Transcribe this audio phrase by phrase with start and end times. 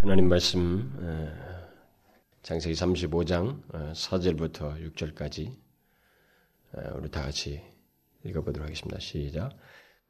[0.00, 0.92] 하나님 말씀
[2.42, 3.60] 장세기 35장
[3.94, 5.52] 4절부터 6절까지
[6.94, 7.60] 우리 다 같이
[8.22, 9.00] 읽어보도록 하겠습니다.
[9.00, 9.56] 시작.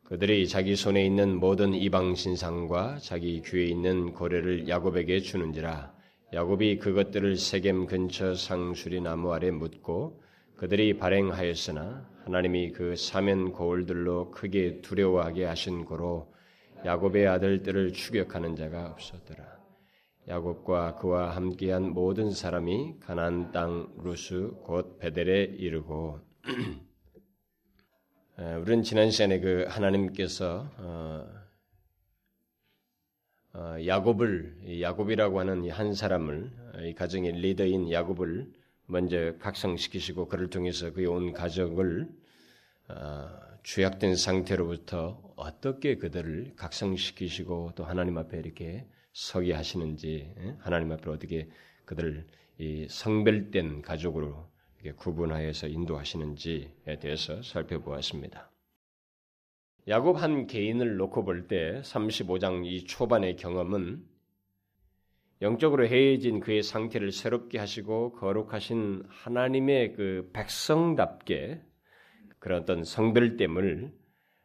[0.05, 5.95] 그들이 자기 손에 있는 모든 이방 신상과 자기 귀에 있는 고래를 야곱에게 주는지라
[6.35, 10.23] 야곱이 그것들을 세겜 근처 상수리 나무 아래 묻고
[10.57, 16.31] 그들이 발행하였으나 하나님이 그 사면 거울들로 크게 두려워하게 하신 고로
[16.85, 19.58] 야곱의 아들들을 추격하는 자가 없었더라.
[20.29, 26.21] 야곱과 그와 함께한 모든 사람이 가나안 땅 루스 곧 베델에 이르고.
[28.37, 31.27] 우리는 지난 시간에 그 하나님께서 어,
[33.55, 38.53] 어, 야곱을 야곱이라고 하는 한 사람을 이 가정의 리더인 야곱을
[38.87, 42.07] 먼저 각성시키시고 그를 통해서 그의 온 가족을
[42.89, 43.29] 어,
[43.65, 50.57] 죄악된 상태로부터 어떻게 그들을 각성시키시고 또 하나님 앞에 이렇게 서게 하시는지 예?
[50.61, 51.49] 하나님 앞에 어떻게
[51.85, 52.27] 그들을
[52.59, 54.49] 이 성별된 가족으로
[54.97, 58.51] 구분하여서 인도하시는지에 대해서 살펴보았습니다.
[59.89, 64.05] 야곱 한 개인을 놓고 볼 때 35장 이 초반의 경험은
[65.41, 71.63] 영적으로 해해진 그의 상태를 새롭게 하시고 거룩하신 하나님의 그 백성답게
[72.39, 73.93] 그런 어떤 성별됨을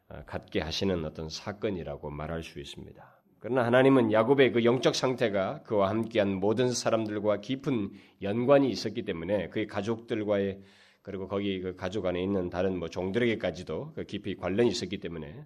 [0.10, 3.13] 어, 갖게 하시는 어떤 사건이라고 말할 수 있습니다.
[3.44, 7.92] 그러나 하나님은 야곱의 그 영적 상태가 그와 함께한 모든 사람들과 깊은
[8.22, 10.62] 연관이 있었기 때문에 그의 가족들과의
[11.02, 15.44] 그리고 거기 그 가족 안에 있는 다른 뭐 종들에게까지도 그 깊이 관련이 있었기 때문에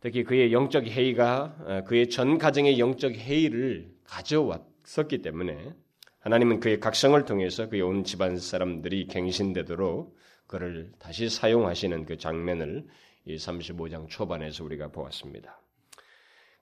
[0.00, 5.72] 특히 그의 영적 회의가 어, 그의 전 가정의 영적 회의를 가져왔었기 때문에
[6.18, 10.14] 하나님은 그의 각성을 통해서 그의 온 집안 사람들이 갱신되도록
[10.46, 12.84] 그를 다시 사용하시는 그 장면을
[13.24, 15.61] 이 35장 초반에서 우리가 보았습니다.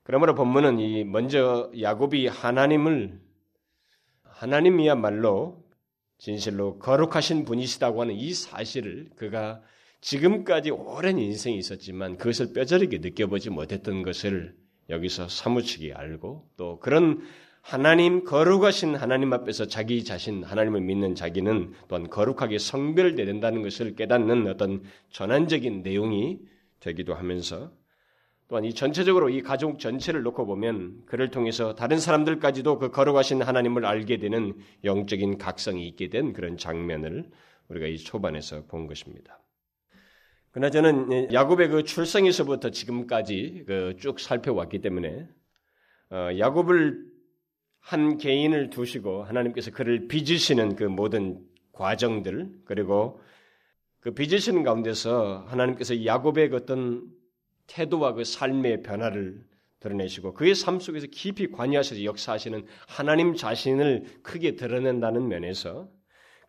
[0.03, 3.19] 그러므로 본문은 이 먼저 야곱이 하나님을
[4.23, 5.63] 하나님이야말로
[6.17, 9.61] 진실로 거룩하신 분이시다고 하는 이 사실을 그가
[10.01, 14.55] 지금까지 오랜 인생이 있었지만 그것을 뼈저리게 느껴보지 못했던 것을
[14.89, 17.21] 여기서 사무치게 알고 또 그런
[17.61, 24.47] 하나님 거룩하신 하나님 앞에서 자기 자신 하나님을 믿는 자기는 또한 거룩하게 성별되야 된다는 것을 깨닫는
[24.47, 26.39] 어떤 전환적인 내용이
[26.79, 27.71] 되기도 하면서
[28.51, 33.85] 또한 이 전체적으로 이 가족 전체를 놓고 보면 그를 통해서 다른 사람들까지도 그 거룩하신 하나님을
[33.85, 37.31] 알게 되는 영적인 각성이 있게 된 그런 장면을
[37.69, 39.39] 우리가 이 초반에서 본 것입니다.
[40.51, 45.29] 그러나 저는 야곱의 그 출생에서부터 지금까지 그 쭉 살펴왔기 때문에
[46.09, 47.05] 어, 야곱을
[47.79, 51.39] 한 개인을 두시고 하나님께서 그를 빚으시는 그 모든
[51.71, 53.21] 과정들 그리고
[54.01, 57.20] 그 빚으시는 가운데서 하나님께서 야곱의 그 어떤
[57.71, 59.41] 태도와 그 삶의 변화를
[59.79, 65.89] 드러내시고 그의 삶 속에서 깊이 관여하셔서 역사하시는 하나님 자신을 크게 드러낸다는 면에서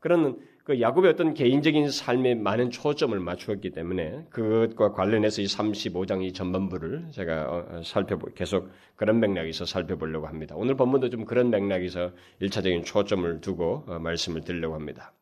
[0.00, 6.32] 그런 그 야곱의 어떤 개인적인 삶에 많은 초점을 맞추었기 때문에 그것과 관련해서 이 35장 이
[6.32, 10.54] 전반부를 제가 어, 어, 살펴보 계속 그런 맥락에서 살펴보려고 합니다.
[10.56, 15.12] 오늘 본문도 좀 그런 맥락에서 일차적인 초점을 두고 어, 말씀을 드리려고 합니다.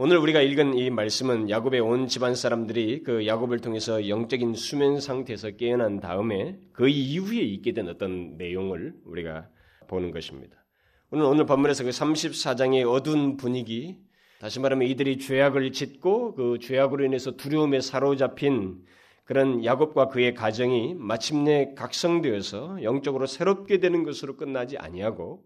[0.00, 5.50] 오늘 우리가 읽은 이 말씀은 야곱의 온 집안 사람들이 그 야곱을 통해서 영적인 수면 상태에서
[5.56, 9.48] 깨어난 다음에 그 이후에 있게 된 어떤 내용을 우리가
[9.88, 10.64] 보는 것입니다.
[11.10, 13.98] 오늘 오늘 본문에서 그 34장의 어두운 분위기,
[14.38, 18.84] 다시 말하면 이들이 죄악을 짓고 그 죄악으로 인해서 두려움에 사로잡힌
[19.24, 25.42] 그런 야곱과 그의 가정이 마침내 각성되어서 영적으로 새롭게 되는 것으로 끝나지 아니하고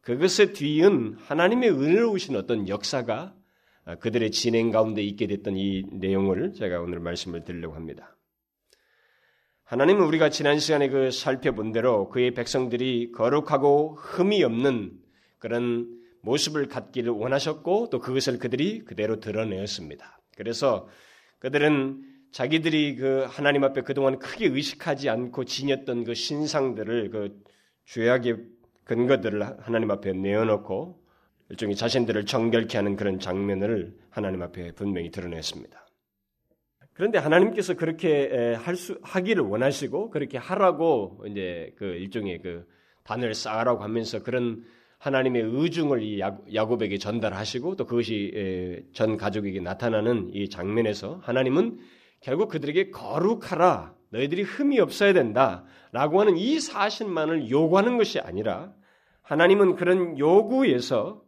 [0.00, 3.45] 그것의 뒤은 하나님의 은혜로우신 어떤 역사가 아,
[4.00, 8.16] 그들의 진행 가운데 있게 됐던 이 내용을 제가 오늘 말씀을 드리려고 합니다.
[9.64, 14.92] 하나님은 우리가 지난 시간에 그 살펴본 대로 그의 백성들이 거룩하고 흠이 없는
[15.38, 15.88] 그런
[16.22, 20.20] 모습을 갖기를 원하셨고 또 그것을 그들이 그대로 드러내었습니다.
[20.36, 20.88] 그래서
[21.38, 27.40] 그들은 자기들이 그 하나님 앞에 그동안 크게 의식하지 않고 지녔던 그 신상들을 그
[27.86, 28.36] 죄악의
[28.84, 31.05] 근거들을 하나님 앞에 내어놓고
[31.50, 35.86] 일종의 자신들을 정결케 하는 그런 장면을 하나님 앞에 분명히 드러냈습니다.
[36.92, 42.66] 그런데 하나님께서 그렇게 할 수 하기를 원하시고 그렇게 하라고 이제 그 일종의 그
[43.04, 44.64] 단을 쌓으라고 하면서 그런
[44.98, 51.78] 하나님의 의중을 이 야곱에게 전달하시고 또 그것이 전 가족에게 나타나는 이 장면에서 하나님은
[52.20, 58.72] 결국 그들에게 거룩하라 너희들이 흠이 없어야 된다라고 하는 이 사실만을 요구하는 것이 아니라
[59.20, 61.25] 하나님은 그런 요구에서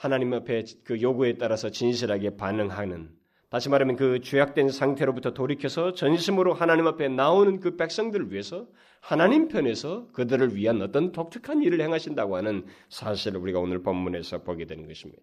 [0.00, 3.10] 하나님 앞에 그 요구에 따라서 진실하게 반응하는
[3.50, 8.66] 다시 말하면 그 죄악된 상태로부터 돌이켜서 전심으로 하나님 앞에 나오는 그 백성들을 위해서
[9.02, 14.86] 하나님 편에서 그들을 위한 어떤 독특한 일을 행하신다고 하는 사실을 우리가 오늘 본문에서 보게 되는
[14.86, 15.22] 것입니다.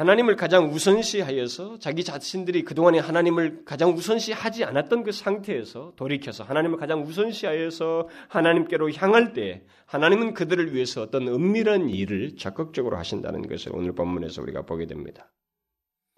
[0.00, 7.02] 하나님을 가장 우선시하여서 자기 자신들이 그동안에 하나님을 가장 우선시하지 않았던 그 상태에서 돌이켜서 하나님을 가장
[7.02, 14.40] 우선시하여서 하나님께로 향할 때 하나님은 그들을 위해서 어떤 은밀한 일을 적극적으로 하신다는 것을 오늘 본문에서
[14.40, 15.30] 우리가 보게 됩니다.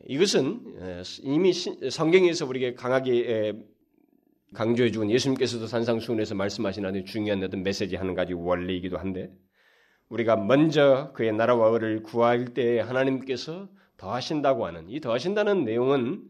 [0.06, 0.60] 이것은
[1.22, 3.52] 이미 성경에서 우리에게 강하게
[4.54, 9.32] 강조해 준 예수님께서도 산상수훈에서 말씀하신 아주 중요한 어떤 메시지 하는 가지 원리이기도 한데
[10.12, 16.22] 우리가 먼저 그의 나라와 의를 구할 때 하나님께서 더하신다고 하는 이 더하신다는 내용은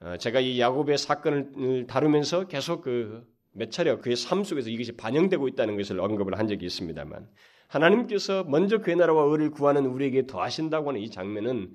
[0.00, 5.48] 어, 제가 이 야곱의 사건을 다루면서 계속 그 몇 차례 그의 삶 속에서 이것이 반영되고
[5.48, 7.28] 있다는 것을 언급을 한 적이 있습니다만
[7.68, 11.74] 하나님께서 먼저 그의 나라와 의를 구하는 우리에게 더하신다고 하는 이 장면은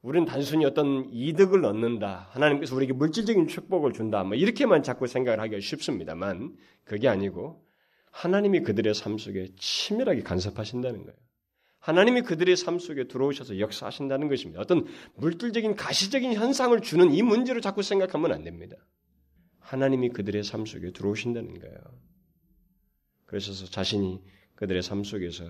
[0.00, 2.28] 우리는 단순히 어떤 이득을 얻는다.
[2.30, 4.22] 하나님께서 우리에게 물질적인 축복을 준다.
[4.24, 6.54] 뭐 이렇게만 자꾸 생각을 하기가 쉽습니다만
[6.84, 7.62] 그게 아니고
[8.18, 11.16] 하나님이 그들의 삶 속에 치밀하게 간섭하신다는 거예요.
[11.78, 14.60] 하나님이 그들의 삶 속에 들어오셔서 역사하신다는 것입니다.
[14.60, 18.76] 어떤 물질적인 가시적인 현상을 주는 이 문제로 자꾸 생각하면 안 됩니다.
[19.60, 21.78] 하나님이 그들의 삶 속에 들어오신다는 거예요.
[23.26, 24.20] 그러셔서 자신이
[24.56, 25.44] 그들의 삶 속에서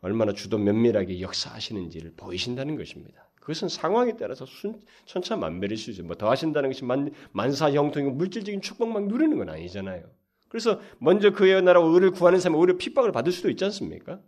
[0.00, 3.28] 얼마나 주도 면밀하게 역사하시는지를 보이신다는 것입니다.
[3.34, 6.06] 그것은 상황에 따라서 순, 천차만별일 수 있어요.
[6.06, 10.04] 뭐 더 하신다는 것이 만, 만사 형통이고 물질적인 축복만 누리는 건 아니잖아요.
[10.48, 14.20] 그래서 먼저 그의 나라와 의를 구하는 사람이 오히려 핍박을 받을 수도 있지 않습니까?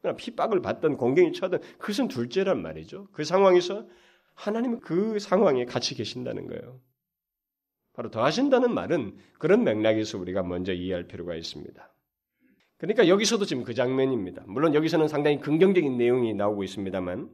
[0.00, 3.08] 그러나 핍박을 받던 공경이 쳐든 그것은 둘째란 말이죠.
[3.12, 3.86] 그 상황에서
[4.34, 6.80] 하나님은 그 상황에 같이 계신다는 거예요.
[7.94, 11.92] 바로 더하신다는 말은 그런 맥락에서 우리가 먼저 이해할 필요가 있습니다.
[12.76, 14.44] 그러니까 여기서도 지금 그 장면입니다.
[14.46, 17.30] 물론 여기서는 상당히 긍정적인 내용이 나오고 있습니다만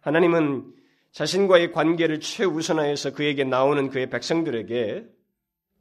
[0.00, 0.72] 하나님은
[1.10, 5.06] 자신과의 관계를 최우선하여서 그에게 나오는 그의 백성들에게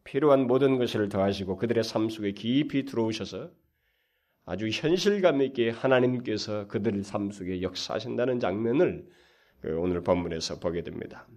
[0.03, 3.49] 필요한 모든 것을 더하시고 그들의 삶 속에 깊이 들어오셔서
[4.45, 9.05] 아주 현실감 있게 하나님께서 그들의 삶 속에 역사하신다는 장면을
[9.61, 11.27] 그 오늘 본문에서 보게 됩니다.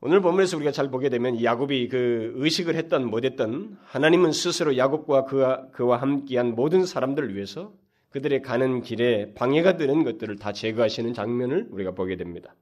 [0.00, 5.70] 오늘 본문에서 우리가 잘 보게 되면 야곱이 그 의식을 했던 못했던 하나님은 스스로 야곱과 그와,
[5.70, 7.72] 그와 함께한 모든 사람들을 위해서
[8.10, 12.54] 그들의 가는 길에 방해가 되는 것들을 다 제거하시는 장면을 우리가 보게 됩니다.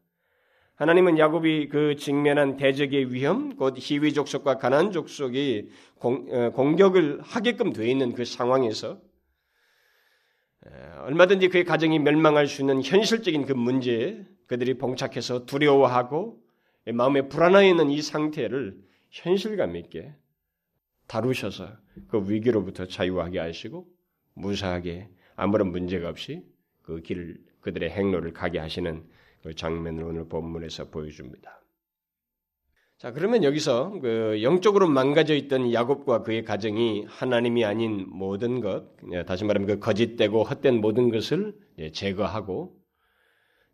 [0.82, 7.73] 하나님은 야곱이 그 직면한 대적의 위험, 곧 희위 족속과 가난 족속이 공, 어, 공격을 하게끔
[7.73, 9.00] 되어 있는 그 상황에서
[11.05, 16.43] 얼마든지 그의 가정이 멸망할 수 있는 현실적인 그 문제에 그들이 봉착해서 두려워하고
[16.93, 18.76] 마음에 불안해 있는 이 상태를
[19.11, 20.12] 현실감 있게
[21.06, 21.69] 다루셔서
[22.08, 23.87] 그 위기로부터 자유하게 하시고
[24.34, 26.43] 무사하게 아무런 문제가 없이
[26.82, 29.22] 그 길을 그들의 행로를 가게 하시는 그
[29.56, 31.61] 장면을 오늘 본문에서 보여줍니다.
[32.99, 38.85] 자, 그러면 여기서 그 영적으로 망가져 있던 야곱과 그의 가정이 하나님이 아닌 모든 것,
[39.27, 41.53] 다시 말하면 그 거짓되고 헛된 모든 것을
[41.93, 42.81] 제거하고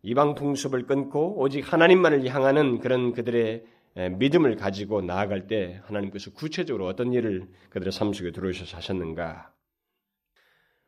[0.00, 3.66] 이방 풍습을 끊고 오직 하나님만을 향하는 그런 그들의
[4.12, 9.52] 믿음을 가지고 나아갈 때 하나님께서 구체적으로 어떤 일을 그들의 삶 속에 들어오셔서 하셨는가?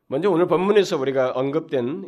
[0.07, 2.07] 먼저 오늘 본문에서 우리가 언급된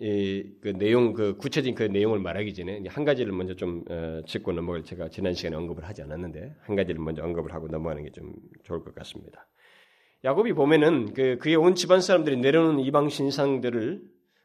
[0.00, 4.52] 이 그 내용 그 구체적인 그 내용을 말하기 전에 한 가지를 먼저 좀 어, 짚고
[4.52, 8.32] 넘어갈 제가 지난 시간에 언급을 하지 않았는데 한 가지를 먼저 언급을 하고 넘어가는 게 좀
[8.62, 9.48] 좋을 것 같습니다.
[10.24, 14.02] 야곱이 보면은 그 그의 온 집안 사람들이 내려놓은 이방 신상들을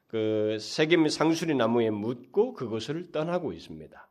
[0.08, 4.10] 그 세겜 상수리 나무에 묻고 그것을 떠나고 있습니다.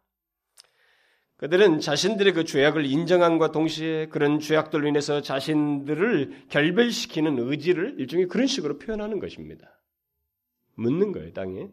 [1.37, 8.79] 그들은 자신들의 그 죄악을 인정함과 동시에 그런 죄악들로 인해서 자신들을 결별시키는 의지를 일종의 그런 식으로
[8.79, 9.82] 표현하는 것입니다.
[10.75, 11.69] 묻는 거예요, 땅에.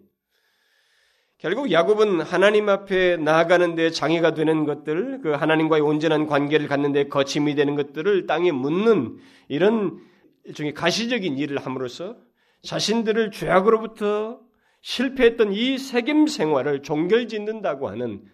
[1.37, 7.07] 결국 야곱은 하나님 앞에 나아가는 데 장애가 되는 것들, 그 하나님과의 온전한 관계를 갖는 데
[7.07, 9.99] 거침이 되는 것들을 땅에 묻는 이런
[10.43, 12.17] 일종의 가시적인 일을 함으로써
[12.63, 14.41] 자신들을 죄악으로부터
[14.81, 18.25] 실패했던 이 세겜 생활을 종결짓는다고 하는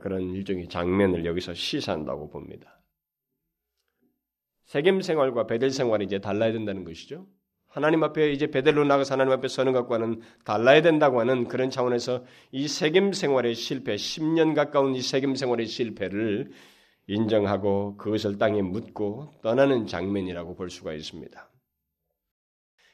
[0.00, 2.80] 그런 일종의 장면을 여기서 시사한다고 봅니다.
[4.64, 7.26] 세겜 생활과 베델 생활이 이제 달라야 된다는 것이죠.
[7.68, 12.66] 하나님 앞에 이제 베델로 나가서 하나님 앞에 서는 것과는 달라야 된다고 하는 그런 차원에서 이
[12.66, 16.50] 세겜 생활의 실패, 10년 가까운 이 세겜 생활의 실패를
[17.06, 21.48] 인정하고 그것을 땅에 묻고 떠나는 장면이라고 볼 수가 있습니다.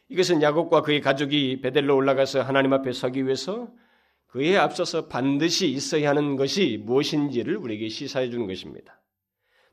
[0.08, 3.68] 이것은 야곱과 그의 가족이 베델로 올라가서 하나님 앞에 서기 위해서
[4.26, 9.00] 그에 앞서서 반드시 있어야 하는 것이 무엇인지를 우리에게 시사해 주는 것입니다.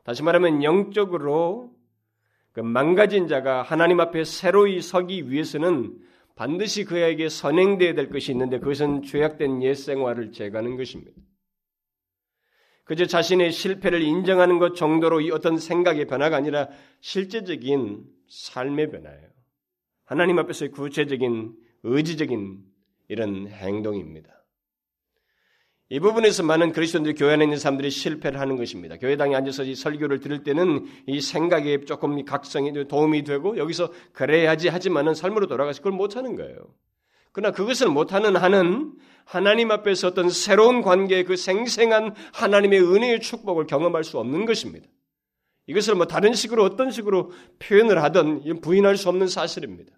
[0.04, 1.72] 다시 말하면 영적으로
[2.54, 5.98] 그 망가진 자가 하나님 앞에 새로이 서기 위해서는
[6.36, 11.12] 반드시 그에게 선행되어야 될 것이 있는데 그것은 죄악된 옛 생활을 제거하는 것입니다.
[12.84, 16.68] 그저 자신의 실패를 인정하는 것 정도로 이 어떤 생각의 변화가 아니라
[17.00, 19.30] 실제적인 삶의 변화예요.
[20.04, 22.66] 하나님 앞에서의 구체적인 의지적인
[23.08, 24.41] 이런 행동입니다.
[25.92, 28.96] 이 부분에서 많은 그리스도인들이 교회 안에 있는 사람들이 실패를 하는 것입니다.
[28.96, 35.14] 교회당에 앉아서 이 설교를 들을 때는 이 생각에 조금 각성이 도움이 되고 여기서 그래야지 하지만은
[35.14, 36.56] 삶으로 돌아가서 그걸 못하는 거예요.
[37.34, 38.94] 그러나 그것을 못하는 한은
[39.26, 44.88] 하나님 앞에서 어떤 새로운 관계의 그 생생한 하나님의 은혜의 축복을 경험할 수 없는 것입니다.
[45.68, 49.92] 이것을 뭐 다른 식으로 어떤 식으로 표현을 하든 부인할 수 없는 사실입니다.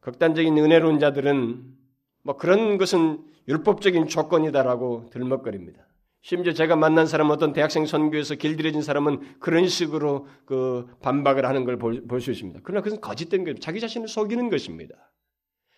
[0.00, 1.83] 극단적인 은혜로운 자들은
[2.24, 5.86] 뭐 그런 것은 율법적인 조건이다라고 들먹거립니다.
[6.22, 11.76] 심지어 제가 만난 사람 어떤 대학생 선교에서 길들여진 사람은 그런 식으로 그 반박을 하는 걸
[11.76, 12.60] 볼 수 있습니다.
[12.64, 15.12] 그러나 그것은 거짓된 것, 자기 자신을 속이는 것입니다.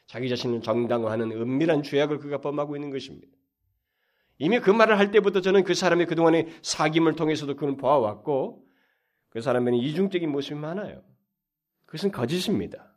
[0.06, 3.36] 자기 자신을 정당화하는 은밀한 죄악을 그가 범하고 있는 것입니다.
[4.38, 8.64] 이미 그 말을 할 때부터 저는 그 사람의 그동안의 사김을 통해서도 그는 보아왔고
[9.30, 11.02] 그 사람에는 이중적인 모습이 많아요.
[11.86, 12.95] 그것은 거짓입니다.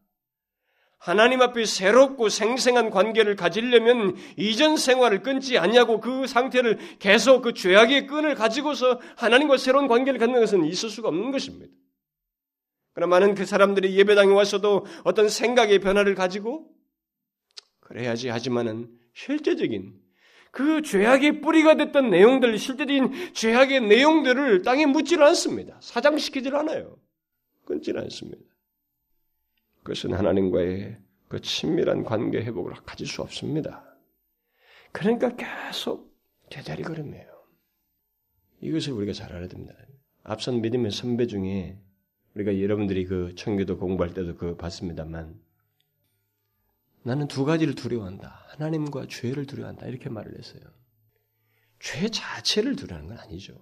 [0.99, 8.05] 하나님 앞에 새롭고 생생한 관계를 가지려면 이전 생활을 끊지 않냐고 그 상태를 계속 그 죄악의
[8.05, 11.73] 끈을 가지고서 하나님과 새로운 관계를 갖는 것은 있을 수가 없는 것입니다.
[12.93, 16.69] 그러나 많은 그 사람들이 예배당에 와서도 어떤 생각의 변화를 가지고
[17.79, 19.93] 그래야지 하지만은 실제적인
[20.51, 25.77] 그 죄악의 뿌리가 됐던 내용들, 실제적인 죄악의 내용들을 땅에 묻지를 않습니다.
[25.81, 26.97] 사장시키질 않아요.
[27.65, 28.43] 끊질 않습니다.
[29.89, 33.83] 그것은 하나님과의 그 친밀한 관계 회복을 가질 수 없습니다.
[34.91, 36.15] 그러니까 계속
[36.51, 37.27] 제자리 걸음이에요.
[38.61, 39.73] 이것을 우리가 잘 알아야 됩니다.
[40.21, 41.79] 앞선 믿음의 선배 중에
[42.35, 45.41] 우리가 여러분들이 그 청교도 공부할 때도 그 봤습니다만
[47.01, 48.45] 나는 두 가지를 두려워한다.
[48.49, 49.87] 하나님과 죄를 두려워한다.
[49.87, 50.61] 이렇게 말을 했어요.
[51.79, 53.59] 죄 자체를 두려워하는 건 아니죠.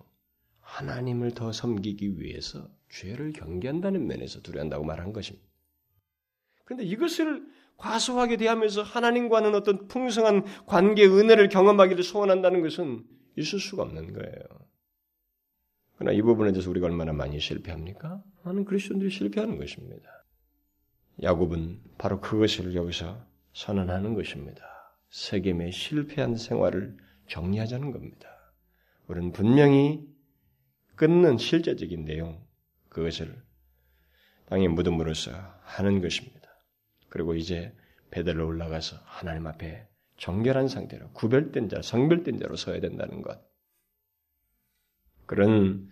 [0.60, 5.47] 하나님을 더 섬기기 위해서 죄를 경계한다는 면에서 두려워한다고 말한 것입니다.
[6.68, 7.48] 그런데 이것을
[7.78, 13.06] 과소하게 대하면서 하나님과는 어떤 풍성한 관계 은혜를 경험하기를 소원한다는 것은
[13.38, 14.44] 있을 수가 없는 거예요.
[15.96, 18.22] 그러나 이 부분에 대해서 우리가 얼마나 많이 실패합니까?
[18.44, 20.10] 많은 그리스도인들이 실패하는 것입니다.
[21.24, 24.62] 야곱은 바로 그것을 여기서 선언하는 것입니다.
[25.10, 26.98] 세겜의 실패한 생활을
[27.30, 28.30] 정리하자는 겁니다.
[29.08, 30.06] 우리는 분명히
[30.96, 32.46] 끊는 실제적인 내용,
[32.90, 33.42] 그것을
[34.48, 35.32] 땅의 무덤으로서
[35.62, 36.37] 하는 것입니다.
[37.10, 37.74] 그리고 이제
[38.12, 39.88] 베델로 올라가서 하나님 앞에
[40.18, 43.40] 정결한 상태로 구별된 자, 성별된 자로 서야 된다는 것.
[45.26, 45.90] 그런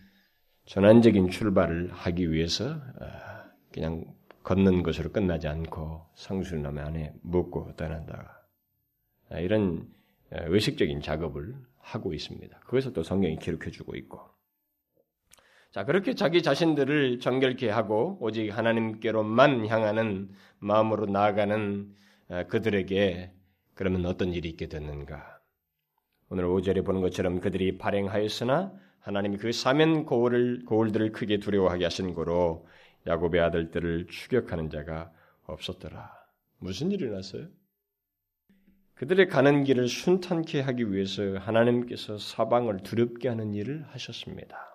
[0.66, 4.06] 전환적인 출발을 하기 위해서 아, 그냥
[4.44, 8.48] 걷는 것으로 끝나지 않고 성수남 안에 묻고 떠난다.
[9.30, 9.88] 아, 이런
[10.32, 12.60] 아, 의식적인 작업을 하고 있습니다.
[12.62, 14.35] 그것을 또 성경이 기록해주고 있고.
[15.76, 20.30] 자, 그렇게 자기 자신들을 정결케 하고 오직 하나님께로만 향하는
[20.60, 21.94] 마음으로 나아가는
[22.30, 23.34] 어, 그들에게
[23.74, 25.42] 그러면 어떤 일이 있게 됐는가?
[26.30, 32.66] 오늘 5절에 보는 것처럼 그들이 발행하였으나 하나님이 그 사면 고울을, 고울들을 크게 두려워하게 하신 거로
[33.06, 35.12] 야곱의 아들들을 추격하는 자가
[35.46, 36.10] 없었더라.
[36.60, 37.48] 무슨 일이 났어요?
[38.94, 44.75] 그들의 가는 길을 순탄케 하기 위해서 하나님께서 사방을 두렵게 하는 일을 하셨습니다.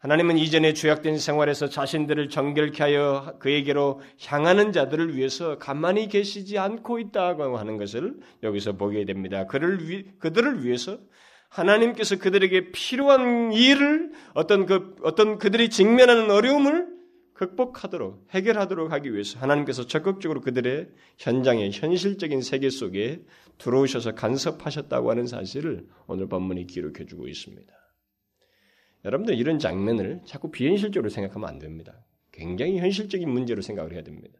[0.00, 7.58] 하나님은 이전에 죄악된 생활에서 자신들을 정결케 하여 그에게로 향하는 자들을 위해서 가만히 계시지 않고 있다고
[7.58, 9.46] 하는 것을 여기서 보게 됩니다.
[9.46, 10.98] 그를 위, 그들을 위해서
[11.50, 16.88] 하나님께서 그들에게 필요한 일을 어떤 그 어떤 그들이 직면하는 어려움을
[17.34, 20.88] 극복하도록 해결하도록 하기 위해서 하나님께서 적극적으로 그들의
[21.18, 23.22] 현장의 현실적인 세계 속에
[23.58, 27.79] 들어오셔서 간섭하셨다고 하는 사실을 오늘 본문이 기록해 주고 있습니다.
[29.04, 32.04] 여러분들 이런 장면을 자꾸 비현실적으로 생각하면 안 됩니다.
[32.32, 34.38] 굉장히 현실적인 문제로 생각을 해야 됩니다.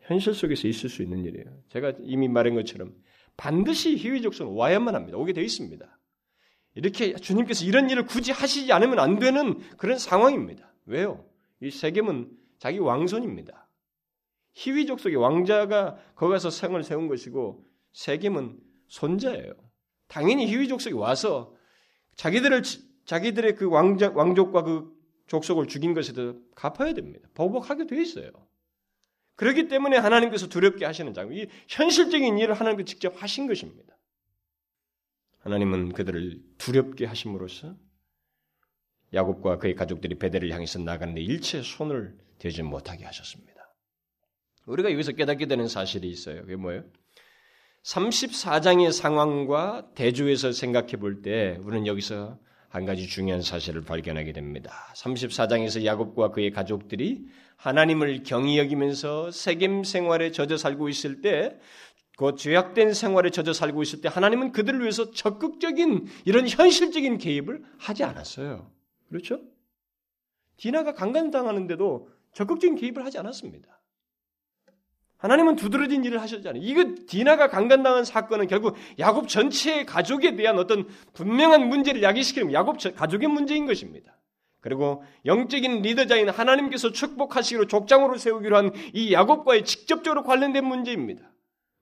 [0.00, 1.62] 현실 속에서 있을 수 있는 일이에요.
[1.68, 2.94] 제가 이미 말한 것처럼
[3.36, 5.18] 반드시 희위족손 와야만 합니다.
[5.18, 5.98] 오게 되어 있습니다.
[6.74, 10.72] 이렇게 주님께서 이런 일을 굳이 하시지 않으면 안 되는 그런 상황입니다.
[10.86, 11.24] 왜요?
[11.60, 13.68] 이 세겜은 자기 왕손입니다.
[14.54, 18.58] 희위족 속의 왕자가 거기 가서 성을 세운 것이고 세겜은
[18.88, 19.52] 손자예요.
[20.08, 21.54] 당연히 희위족 속에 와서
[22.16, 22.62] 자기들을
[23.08, 24.94] 자기들의 그 왕자, 왕족과 그
[25.28, 27.26] 족속을 죽인 것에 대해서 갚아야 됩니다.
[27.32, 28.30] 보복하게 돼 있어요.
[29.36, 33.96] 그렇기 때문에 하나님께서 두렵게 하시는 장면, 이 현실적인 일을 하나님께 직접 하신 것입니다.
[35.38, 37.76] 하나님은 그들을 두렵게 하심으로써
[39.14, 43.74] 야곱과 그의 가족들이 베델을 향해서 나가는데 일체 손을 대지 못하게 하셨습니다.
[44.66, 46.42] 우리가 여기서 깨닫게 되는 사실이 있어요.
[46.42, 46.84] 그게 뭐예요?
[47.84, 52.38] 34장의 상황과 대조해서 생각해 볼 때 우리는 여기서
[52.68, 54.72] 한 가지 중요한 사실을 발견하게 됩니다.
[54.94, 61.58] 34장에서 야곱과 그의 가족들이 하나님을 경히 여기면서 세겜 생활에 젖어 살고 있을 때,
[62.16, 68.04] 그 죄악된 생활에 젖어 살고 있을 때 하나님은 그들을 위해서 적극적인 이런 현실적인 개입을 하지
[68.04, 68.70] 않았어요.
[69.08, 69.40] 그렇죠?
[70.56, 73.77] 디나가 강간당하는데도 적극적인 개입을 하지 않았습니다.
[75.18, 76.62] 하나님은 두드러진 일을 하셨잖아요.
[76.64, 83.28] 이거 디나가 강간당한 사건은 결국 야곱 전체의 가족에 대한 어떤 분명한 문제를 야기시키는 야곱 가족의
[83.28, 84.16] 문제인 것입니다.
[84.60, 91.30] 그리고 영적인 리더자인 하나님께서 축복하시기로 족장으로 세우기로 한 이 야곱과의 직접적으로 관련된 문제입니다.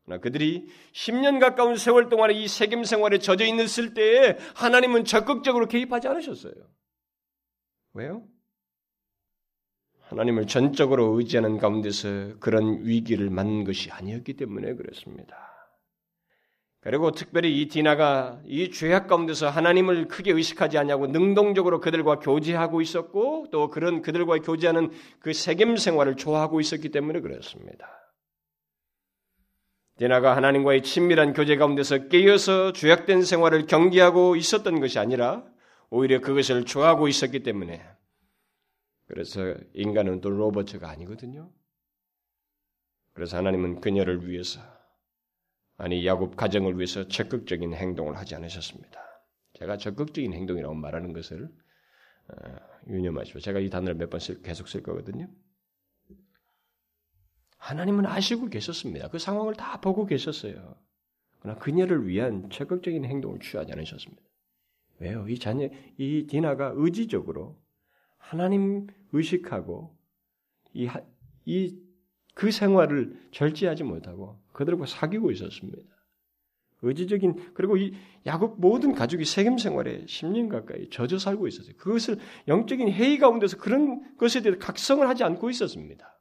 [0.05, 6.09] 그러나 그들이 10년 가까운 세월 동안에 이 세겜 생활에 젖어 있을 때에 하나님은 적극적으로 개입하지
[6.09, 6.55] 않으셨어요.
[7.95, 8.25] 왜요?
[10.09, 15.37] 하나님을 전적으로 의지하는 가운데서 그런 위기를 맞는 것이 아니었기 때문에 그렇습니다.
[16.81, 23.49] 그리고 특별히 이 디나가 이 죄악 가운데서 하나님을 크게 의식하지 않냐고 능동적으로 그들과 교제하고 있었고
[23.51, 27.89] 또 그런 그들과 교제하는 그 세겜 생활을 좋아하고 있었기 때문에 그렇습니다.
[29.99, 35.43] 디나가 하나님과의 친밀한 교제 가운데서 깨어서 죄악된 생활을 경계하고 있었던 것이 아니라
[35.91, 37.83] 오히려 그것을 좋아하고 있었기 때문에
[39.07, 41.51] 그래서 인간은 또 로버트가 아니거든요.
[43.13, 44.61] 그래서 하나님은 그녀를 위해서
[45.79, 49.01] 아니 야곱 가정을 위해서 적극적인 행동을 하지 않으셨습니다.
[49.55, 51.49] 제가 적극적인 행동이라고 말하는 것을
[52.29, 52.57] 어,
[52.89, 53.41] 유념하시오.
[53.41, 55.29] 제가 이 단어를 몇 번 계속 쓸 거거든요.
[57.59, 59.09] 하나님은 아시고 계셨습니다.
[59.09, 60.77] 그 상황을 다 보고 계셨어요.
[61.41, 64.23] 그러나 그녀를 위한 적극적인 행동을 취하지 않으셨습니다.
[64.99, 65.29] 왜요?
[65.29, 67.61] 이 자녀, 이 디나가 의지적으로
[68.27, 69.97] 하나님 의식하고
[70.73, 70.89] 이,
[71.45, 71.79] 이,
[72.35, 75.79] 그 생활을 절제하지 못하고 그들과 사귀고 있었습니다.
[76.83, 77.95] 의지적인 그리고 이
[78.27, 81.77] 야곱 모든 가족이 세겜 생활에 10년 가까이 젖어 살고 있었어요.
[81.77, 82.19] 그것을
[82.49, 86.21] 영적인 회의 가운데서 그런 것에 대해 각성을 하지 않고 있었습니다.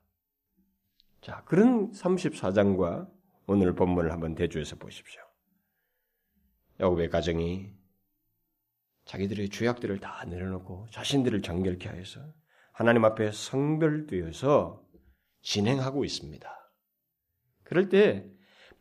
[1.21, 3.09] 자, 그런 34장과
[3.47, 5.22] 오늘 본문을 한번 대조해서 보십시오.
[6.79, 7.74] 야곱의 가정이
[9.05, 12.22] 자기들의 죄악들을 다 내려놓고 자신들을 정결케 하여서
[12.72, 14.83] 하나님 앞에 성별되어서
[15.41, 16.50] 진행하고 있습니다.
[17.63, 18.29] 그럴 때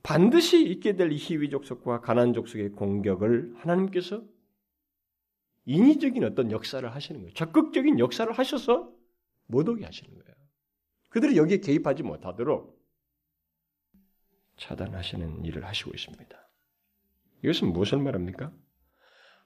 [0.03, 4.25] 반드시 있게 될 희위 족속과 가난 족속의 공격을 하나님께서
[5.67, 7.33] 인위적인 어떤 역사를 하시는 거예요.
[7.35, 8.93] 적극적인 역사를 하셔서
[9.47, 10.35] 못 오게 하시는 거예요.
[11.09, 12.75] 그들이 여기에 개입하지 못하도록
[14.57, 16.51] 차단하시는 일을 하시고 있습니다.
[17.43, 18.53] 이것은 무엇을 말합니까?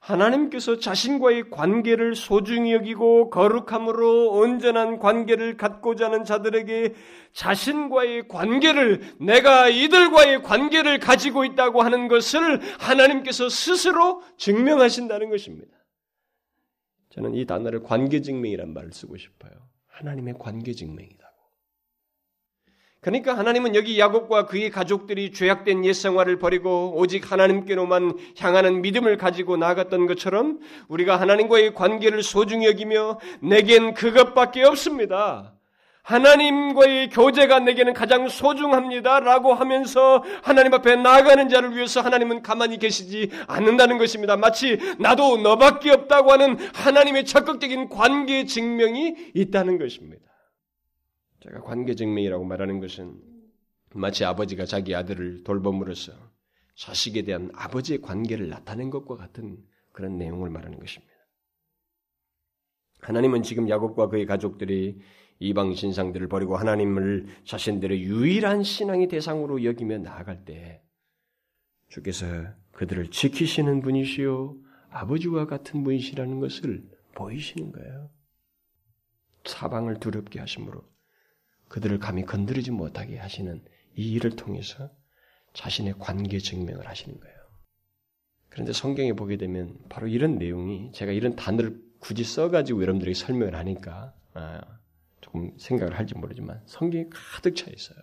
[0.01, 6.95] 하나님께서 자신과의 관계를 소중히 여기고 거룩함으로 온전한 관계를 갖고자 하는 자들에게
[7.33, 15.77] 자신과의 관계를 내가 이들과의 관계를 가지고 있다고 하는 것을 하나님께서 스스로 증명하신다는 것입니다.
[17.11, 19.53] 저는 이 단어를 관계 증명이란 말을 쓰고 싶어요.
[19.89, 21.28] 하나님의 관계 증명이다.
[23.01, 29.57] 그러니까 하나님은 여기 야곱과 그의 가족들이 죄악된 옛 생활을 버리고 오직 하나님께로만 향하는 믿음을 가지고
[29.57, 30.59] 나아갔던 것처럼
[30.89, 35.55] 우리가 하나님과의 관계를 소중히 여기며 내겐 그것밖에 없습니다.
[36.03, 39.21] 하나님과의 교제가 내게는 가장 소중합니다.
[39.21, 44.37] 라고 하면서 하나님 앞에 나아가는 자를 위해서 하나님은 가만히 계시지 않는다는 것입니다.
[44.37, 50.28] 마치 나도 너밖에 없다고 하는 하나님의 적극적인 관계 증명이 있다는 것입니다.
[51.40, 53.20] 제가 관계 증명이라고 말하는 것은
[53.94, 56.12] 마치 아버지가 자기 아들을 돌봄으로써
[56.74, 59.59] 자식에 대한 아버지의 관계를 나타낸 것과 같은
[59.92, 61.12] 그런 내용을 말하는 것입니다.
[63.01, 65.01] 하나님은 지금 야곱과 그의 가족들이
[65.40, 70.83] 이방 신상들을 버리고 하나님을 자신들의 유일한 신앙의 대상으로 여기며 나아갈 때
[71.88, 72.27] 주께서
[72.72, 74.57] 그들을 지키시는 분이시요
[74.90, 78.11] 아버지와 같은 분이시라는 것을 보이시는 거예요.
[79.44, 80.83] 사방을 두렵게 하심으로
[81.69, 83.63] 그들을 감히 건드리지 못하게 하시는
[83.97, 84.91] 이 일을 통해서
[85.55, 87.37] 자신의 관계 증명을 하시는 거예요.
[88.49, 94.15] 그런데 성경에 보게 되면 바로 이런 내용이 제가 이런 단어를 굳이 써가지고 여러분들에게 설명을 하니까
[94.35, 94.61] 아,
[95.21, 97.99] 조금 생각을 할지 모르지만 성경이 가득 차 있어요.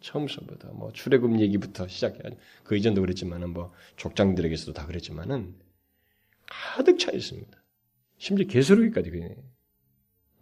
[0.00, 5.56] 처음서부터 뭐 출애굽 얘기부터 시작해가지고 그 이전도 그랬지만은 뭐 족장들에게서도 다 그랬지만은
[6.46, 7.62] 가득 차 있습니다.
[8.18, 9.36] 심지어 계시록기까지 그래요.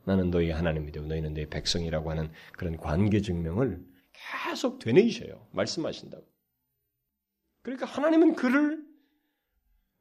[0.05, 5.49] 나는 너희 하나님이 되고 너희는 내 백성이라고 하는 그런 관계 증명을 계속 되뇌이셔요.
[5.53, 6.25] 말씀하신다고.
[7.63, 8.85] 그러니까 하나님은 그를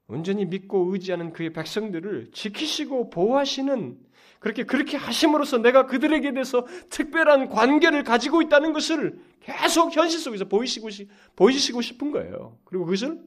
[0.07, 3.99] 온전히 믿고 의지하는 그의 백성들을 지키시고 보호하시는
[4.39, 10.89] 그렇게 그렇게 하심으로써 내가 그들에게 대해서 특별한 관계를 가지고 있다는 것을 계속 현실 속에서 보이시고
[11.35, 12.57] 보이시고 싶은 거예요.
[12.65, 13.23] 그리고 그것을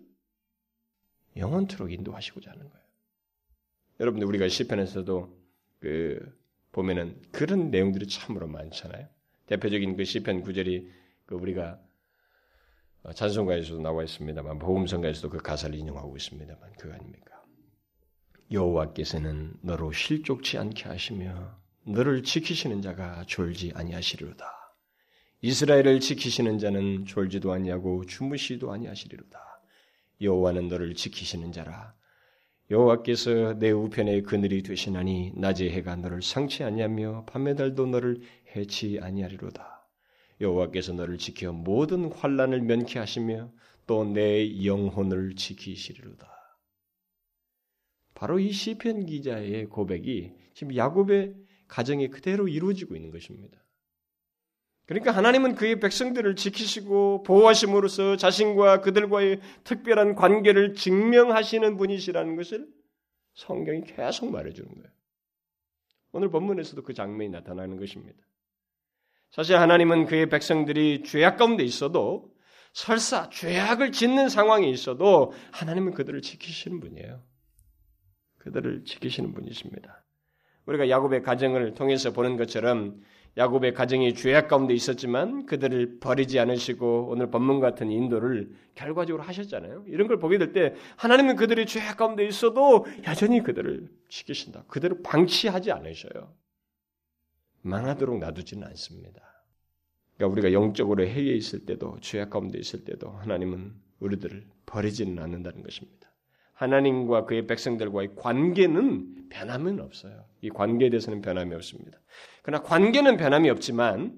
[1.37, 2.85] 영원토록 인도하시고자 하는 거예요.
[4.01, 5.39] 여러분들 우리가 시편에서도
[5.79, 6.44] 그
[6.75, 9.09] 보면은 그런 내용들이 참으로 많잖아요.
[9.47, 10.91] 대표적인 그 시편 구절이
[11.25, 11.81] 그 우리가
[13.15, 17.43] 찬송가에서도 나와 있습니다만 복음성가에서도 그 가사를 인용하고 있습니다만 그 아닙니까?
[18.51, 24.45] 여호와께서는 너로 실족치 않게 하시며 너를 지키시는 자가 졸지 아니하시리로다.
[25.43, 29.39] 이스라엘을 지키시는 자는 졸지도 아니하고 주무시도 아니하시리로다.
[30.21, 31.95] 여호와는 너를 지키시는 자라.
[32.71, 38.23] 여호와께서 내 우편의 그늘이 되시나니 낮의 해가 너를 상치 아니하며 밤의 달도 너를
[38.57, 39.87] 해치 아니하리로다.
[40.41, 43.53] 여호와께서 너를 지켜 모든 환란을 면케하시며
[43.87, 46.59] 또 내 영혼을 지키시리로다.
[48.15, 51.35] 바로 이 시편 기자의 고백이 지금 야곱의
[51.69, 53.64] 가정에 그대로 이루어지고 있는 것입니다.
[54.87, 62.69] 그러니까 하나님은 그의 백성들을 지키시고 보호하심으로써 자신과 그들과의 특별한 관계를 증명하시는 분이시라는 것을
[63.35, 64.89] 성경이 계속 말해주는 거예요.
[66.13, 68.19] 오늘 본문에서도 그 장면이 나타나는 것입니다.
[69.31, 72.33] 사실 하나님은 그의 백성들이 죄악 가운데 있어도
[72.73, 77.23] 설사 죄악을 짓는 상황에 있어도 하나님은 그들을 지키시는 분이에요.
[78.39, 80.05] 그들을 지키시는 분이십니다.
[80.67, 83.03] 우리가 야곱의 가정을 통해서 보는 것처럼
[83.37, 89.85] 야곱의 가정이 죄악 가운데 있었지만 그들을 버리지 않으시고 오늘 본문 같은 인도를 결과적으로 하셨잖아요.
[89.89, 94.65] 이런 걸 보게 될 때 하나님은 그들이 죄악 가운데 있어도 여전히 그들을 지키신다.
[94.69, 96.33] 그대로 방치하지 않으셔요.
[97.63, 99.21] 망하도록 놔두지는 않습니다.
[100.17, 106.04] 그러니까 우리가 영적으로 해외에 있을 때도 죄악 가운데 있을 때도 하나님은 우리들을 버리지는 않는다는 것입니다.
[106.55, 110.25] 하나님과 그의 백성들과의 관계는 변함은 없어요.
[110.41, 111.99] 이 관계에 대해서는 변함이 없습니다.
[112.43, 114.15] 그러나 관계는 변함이 없지만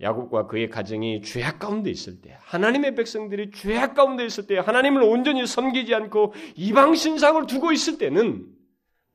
[0.00, 5.46] 야곱과 그의 가정이 죄악 가운데 있을 때, 하나님의 백성들이 죄악 가운데 있을 때, 하나님을 온전히
[5.46, 8.46] 섬기지 않고 이방 신상을 두고 있을 때는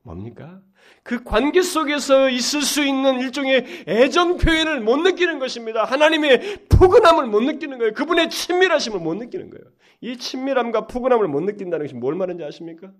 [0.02, 0.60] 뭡니까?
[1.02, 5.84] 그 관계 속에서 있을 수 있는 일종의 애정 표현을 못 느끼는 것입니다.
[5.84, 7.92] 하나님의 푸근함을 못 느끼는 거예요.
[7.92, 9.64] 그분의 친밀하심을 못 느끼는 거예요.
[10.00, 12.92] 이 친밀함과 푸근함을 못 느낀다는 것이 뭘 말하는지 아십니까?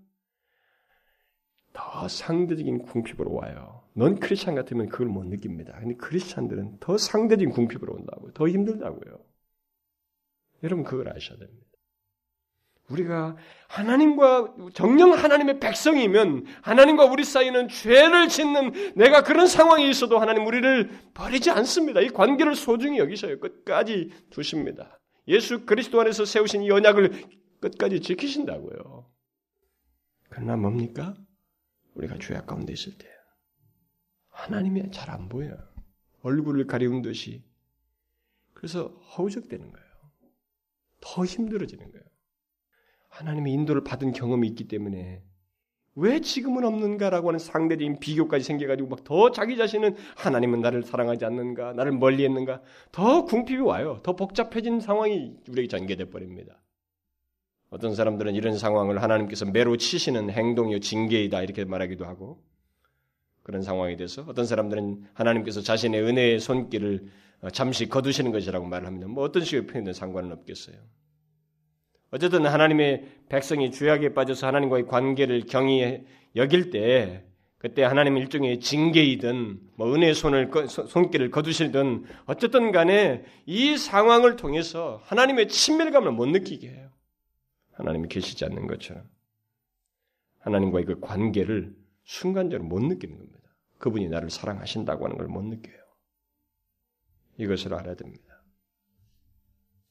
[1.72, 3.82] 더 상대적인 궁핍으로 와요.
[3.94, 5.78] 넌 크리스찬 같으면 그걸 못 느낍니다.
[5.78, 8.32] 근데 크리스찬들은 더 상대적인 궁핍으로 온다고요.
[8.32, 9.18] 더 힘들다고요.
[10.64, 11.71] 여러분 그걸 아셔야 됩니다.
[12.88, 13.36] 우리가
[13.68, 20.90] 하나님과 정령 하나님의 백성이면 하나님과 우리 사이는 죄를 짓는 내가 그런 상황에 있어도 하나님 우리를
[21.14, 22.00] 버리지 않습니다.
[22.00, 23.40] 이 관계를 소중히 여기셔요.
[23.40, 24.98] 끝까지 두십니다.
[25.28, 27.24] 예수 그리스도 안에서 세우신 이 언약을
[27.60, 29.10] 끝까지 지키신다고요.
[30.28, 31.14] 그러나 뭡니까?
[31.94, 33.06] 우리가 죄악 가운데 있을 때
[34.30, 35.56] 하나님이 잘 안 보여요.
[36.22, 37.44] 얼굴을 가리운 듯이.
[38.54, 39.88] 그래서 허우적대는 거예요.
[41.00, 42.04] 더 힘들어지는 거예요.
[43.12, 45.22] 하나님의 인도를 받은 경험이 있기 때문에
[45.94, 51.74] 왜 지금은 없는가라고 하는 상대적인 비교까지 생겨가지고 막 더 자기 자신은 하나님은 나를 사랑하지 않는가,
[51.74, 54.00] 나를 멀리했는가, 더 궁핍이 와요.
[54.02, 56.62] 더 복잡해진 상황이 우리에게 전개돼 버립니다.
[57.68, 62.42] 어떤 사람들은 이런 상황을 하나님께서 매로 치시는 행동이요 징계이다 이렇게 말하기도 하고
[63.42, 67.08] 그런 상황이 돼서 어떤 사람들은 하나님께서 자신의 은혜의 손길을
[67.52, 69.08] 잠시 거두시는 것이라고 말을 합니다.
[69.08, 70.76] 뭐 어떤 식의 표현은 상관은 없겠어요.
[72.12, 76.04] 어쨌든 하나님의 백성이 죄악에 빠져서 하나님과의 관계를 경히
[76.36, 77.24] 여길 때
[77.58, 85.48] 그때 하나님 일종의 징계이든 뭐 은혜의 손을 손길을 거두시든 어쨌든 간에 이 상황을 통해서 하나님의
[85.48, 86.90] 친밀감을 못 느끼게 해요.
[87.72, 89.04] 하나님이 계시지 않는 것처럼
[90.40, 93.38] 하나님과의 그 관계를 순간적으로 못 느끼는 겁니다.
[93.78, 95.76] 그분이 나를 사랑하신다고 하는 걸 못 느껴요.
[97.38, 98.31] 이것을 알아야 됩니다.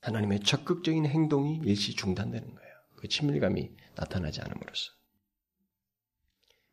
[0.01, 2.71] 하나님의 적극적인 행동이 일시 중단되는 거예요.
[2.95, 4.91] 그 친밀감이 나타나지 않음으로써.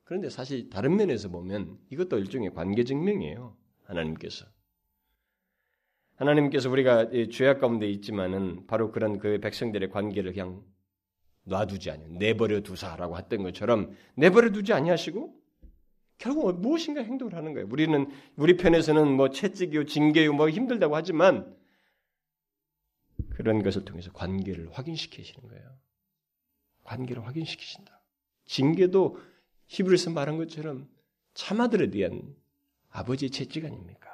[0.05, 3.57] 그런데 사실 다른 면에서 보면 이것도 일종의 관계 증명이에요.
[3.85, 4.47] 하나님께서.
[6.17, 10.65] 하나님께서 우리가 죄악 가운데 있지만은 바로 그런 그 백성들의 관계를 그냥
[11.45, 15.35] 놔두지 아니요 내버려 두사라고 했던 것처럼 내버려 두지 아니하시고
[16.19, 17.69] 결국 무엇인가 행동을 하는 거예요.
[17.71, 21.55] 우리는 우리 편에서는 뭐 채찍이요 징계요 뭐 힘들다고 하지만
[23.39, 25.79] 그런 것을 통해서 관계를 확인시키시는 거예요.
[26.83, 28.03] 관계를 확인시키신다.
[28.47, 29.17] 징계도
[29.69, 30.89] 히브리서 말한 것처럼
[31.35, 32.35] 참아들에 대한
[32.91, 34.09] 아버지의 채찍 아닙니까?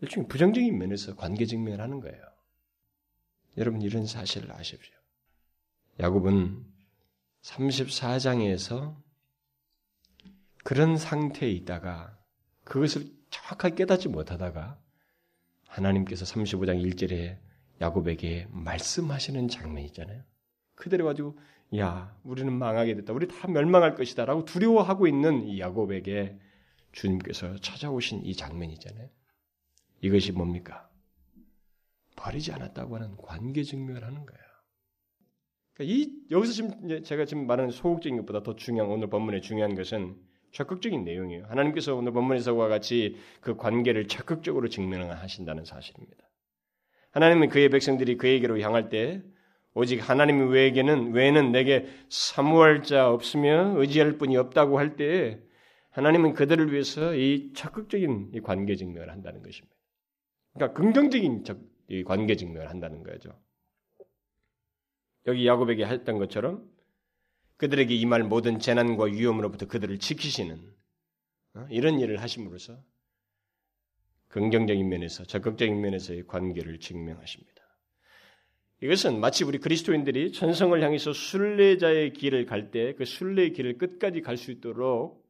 [0.00, 2.20] 일종의 부정적인 면에서 관계 증명을 하는 거예요.
[3.56, 4.96] 여러분 이런 사실을 아십시오.
[6.00, 6.66] 야곱은
[7.42, 9.00] 34장에서
[10.64, 12.18] 그런 상태에 있다가
[12.64, 14.76] 그것을 정확하게 깨닫지 못하다가
[15.68, 17.51] 하나님께서 35장 1절에
[17.82, 20.22] 야곱에게 말씀하시는 장면 있잖아요.
[20.74, 21.38] 그대로 가지고
[21.76, 23.12] 야 우리는 망하게 됐다.
[23.12, 24.24] 우리 다 멸망할 것이다.
[24.24, 26.38] 라고 두려워하고 있는 이 야곱에게
[26.92, 29.08] 주님께서 찾아오신 이 장면이잖아요.
[30.02, 30.88] 이것이 뭡니까?
[32.16, 34.42] 버리지 않았다고 하는 관계 증명을 하는 거예요.
[35.74, 40.16] 그러니까 이 여기서 지금 제가 지금 말하는 소극적인 것보다 더 중요한 오늘 본문의 중요한 것은
[40.52, 41.46] 적극적인 내용이에요.
[41.46, 46.31] 하나님께서 오늘 본문에서와 같이 그 관계를 적극적으로 증명하신다는 사실입니다.
[47.12, 49.22] 하나님은 그의 백성들이 그에게로 향할 때
[49.74, 55.40] 오직 하나님 외에게는 외에는 내게 사무할 자 없으며 의지할 분이 없다고 할때
[55.90, 59.74] 하나님은 그들을 위해서 이 적극적인 이 관계 증명을 한다는 것입니다.
[60.54, 61.44] 그러니까 긍정적인
[61.88, 63.38] 이 관계 증명을 한다는 거죠.
[65.26, 66.68] 여기 야곱에게 했던 것처럼
[67.56, 70.60] 그들에게 임할 모든 재난과 위험으로부터 그들을 지키시는
[71.54, 71.66] 어?
[71.70, 72.82] 이런 일을 하심으로써
[74.32, 77.52] 긍정적인 면에서 적극적인 면에서의 관계를 증명하십니다.
[78.80, 84.36] 이것은 마치 우리 그리스도인들이 천성을 향해서 순례자의 길을 갈 때 그 순례의 길을 끝까지 갈
[84.36, 85.22] 수 있도록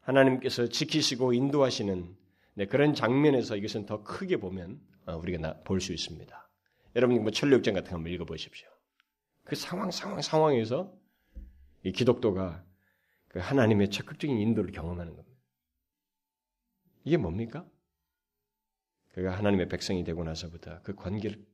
[0.00, 2.16] 하나님께서 지키시고 인도하시는
[2.54, 6.50] 네, 그런 장면에서 이것은 더 크게 보면 어, 우리가 볼 수 있습니다.
[6.94, 8.68] 여러분 뭐 천력장 같은 거 한번 읽어보십시오.
[9.44, 10.94] 그 상황 상황 상황에서
[11.82, 12.64] 이 기독도가
[13.28, 15.40] 그 하나님의 적극적인 인도를 경험하는 겁니다.
[17.04, 17.66] 이게 뭡니까?
[19.12, 21.44] 그가 하나님의 백성이 되고 나서부터 그 관계를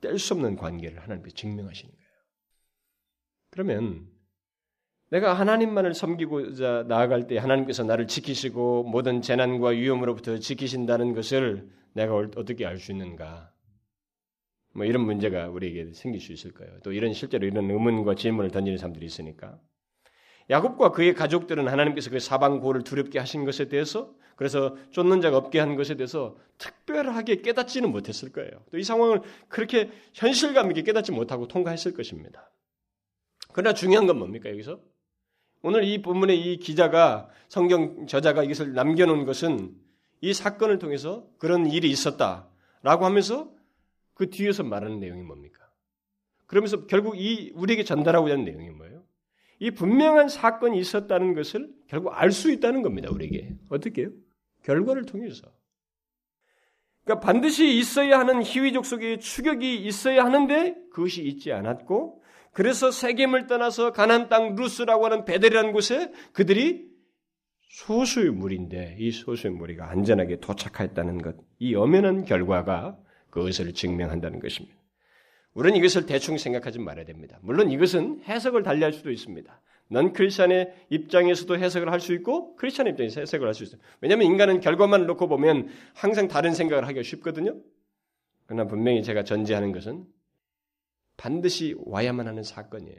[0.00, 2.10] 뗄 수 없는 관계를 하나님께 증명하시는 거예요.
[3.50, 4.08] 그러면
[5.10, 12.66] 내가 하나님만을 섬기고자 나아갈 때 하나님께서 나를 지키시고 모든 재난과 위험으로부터 지키신다는 것을 내가 어떻게
[12.66, 13.52] 알 수 있는가?
[14.74, 16.80] 뭐 이런 문제가 우리에게 생길 수 있을 거예요.
[16.80, 19.60] 또 이런 실제로 이런 의문과 질문을 던지는 사람들이 있으니까.
[20.50, 25.76] 야곱과 그의 가족들은 하나님께서 그 사방고를 두렵게 하신 것에 대해서 그래서 쫓는 자가 없게 한
[25.76, 28.50] 것에 대해서 특별하게 깨닫지는 못했을 거예요.
[28.70, 32.50] 또 이 상황을 그렇게 현실감 있게 깨닫지 못하고 통과했을 것입니다.
[33.52, 34.80] 그러나 중요한 건 뭡니까 여기서?
[35.62, 39.74] 오늘 이 본문의 이 기자가 성경 저자가 이것을 남겨놓은 것은
[40.20, 43.50] 이 사건을 통해서 그런 일이 있었다라고 하면서
[44.14, 45.60] 그 뒤에서 말하는 내용이 뭡니까?
[46.46, 48.93] 그러면서 결국 이 우리에게 전달하고자 하는 내용이 뭐예요?
[49.58, 53.10] 이 분명한 사건이 있었다는 것을 결국 알 수 있다는 겁니다.
[53.10, 54.10] 우리에게 어떻게 요?
[54.62, 55.42] 결과를 통해서.
[57.04, 63.92] 그러니까 반드시 있어야 하는 희위족 속에 추격이 있어야 하는데 그것이 있지 않았고 그래서 세겜을 떠나서
[63.92, 66.86] 가난 땅 루스라고 하는 베델이라는 곳에 그들이
[67.68, 72.96] 소수의 무리인데 이 소수의 무리가 안전하게 도착했다는 것, 이 엄연한 결과가
[73.30, 74.78] 그것을 증명한다는 것입니다.
[75.54, 77.38] 우리는 이것을 대충 생각하지 말아야 됩니다.
[77.42, 79.60] 물론 이것은 해석을 달리할 수도 있습니다.
[79.88, 83.80] 넌 크리스천의 입장에서도 해석을 할 수 있고 크리스천의 입장에서 해석을 할 수 있어요.
[84.00, 87.56] 왜냐하면 인간은 결과만 놓고 보면 항상 다른 생각을 하기가 쉽거든요.
[88.46, 90.04] 그러나 분명히 제가 전제하는 것은
[91.16, 92.98] 반드시 와야만 하는 사건이에요.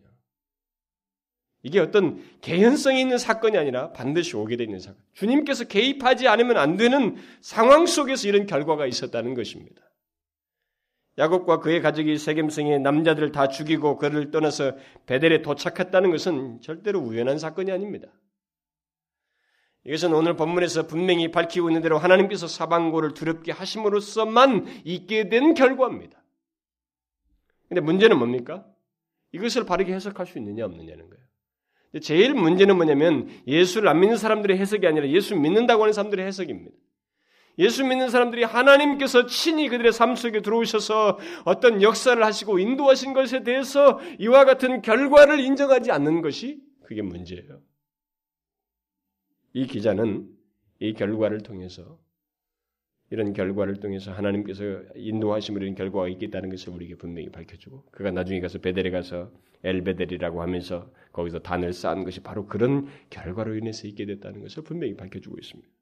[1.63, 5.01] 이게 어떤 개연성이 있는 사건이 아니라 반드시 오게 되는 사건.
[5.13, 9.81] 주님께서 개입하지 않으면 안 되는 상황 속에서 이런 결과가 있었다는 것입니다.
[11.17, 14.75] 야곱과 그의 가족이 세겜성의 남자들을 다 죽이고 그를 떠나서
[15.05, 18.09] 베델에 도착했다는 것은 절대로 우연한 사건이 아닙니다.
[19.85, 26.21] 이것은 오늘 본문에서 분명히 밝히고 있는 대로 하나님께서 사방고를 두렵게 하심으로써만 있게 된 결과입니다.
[27.69, 28.65] 근데 문제는 뭡니까?
[29.31, 31.23] 이것을 바르게 해석할 수 있느냐 없느냐는 거예요.
[32.01, 36.75] 제일 문제는 뭐냐면 예수를 안 믿는 사람들의 해석이 아니라 예수 믿는다고 하는 사람들의 해석입니다.
[37.57, 43.99] 예수 믿는 사람들이 하나님께서 친히 그들의 삶 속에 들어오셔서 어떤 역사를 하시고 인도하신 것에 대해서
[44.19, 47.61] 이와 같은 결과를 인정하지 않는 것이 그게 문제예요.
[49.53, 50.27] 이 기자는
[50.79, 51.97] 이 결과를 통해서
[53.11, 54.63] 이런 결과를 통해서 하나님께서
[54.95, 59.31] 인도하심으로 이런 결과가 있겠다는 것을 우리에게 분명히 밝혀주고 그가 나중에 가서 베델에 가서
[59.63, 65.37] 엘베델이라고 하면서 거기서 단을 쌓은 것이 바로 그런 결과로 인해서 있게 됐다는 것을 분명히 밝혀주고
[65.39, 65.74] 있습니다.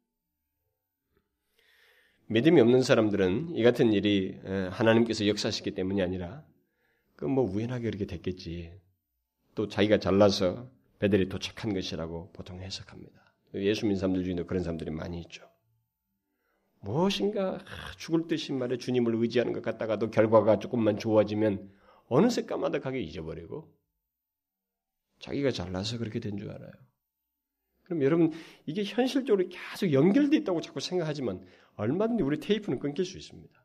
[2.34, 4.40] 믿음이 없는 사람들은 이 같은 일이
[4.72, 6.44] 하나님께서 역사하시기 때문이 아니라
[7.16, 8.74] 그 뭐 우연하게 그렇게 됐겠지.
[9.56, 10.68] 또 자기가 잘나서
[10.98, 13.34] 베델이 도착한 것이라고 보통 해석합니다.
[13.54, 15.48] 예수 믿는 사람들 중에도 그런 사람들이 많이 있죠.
[16.82, 17.60] 무엇인가
[17.98, 21.72] 죽을 듯이 말해 주님을 의지하는 것 같다가도 결과가 조금만 좋아지면
[22.08, 23.72] 어느새 까마득하게 잊어버리고
[25.20, 26.72] 자기가 잘나서 그렇게 된 줄 알아요.
[27.84, 28.32] 그럼 여러분
[28.66, 33.64] 이게 현실적으로 계속 연결돼 있다고 자꾸 생각하지만 얼마든지 우리 테이프는 끊길 수 있습니다.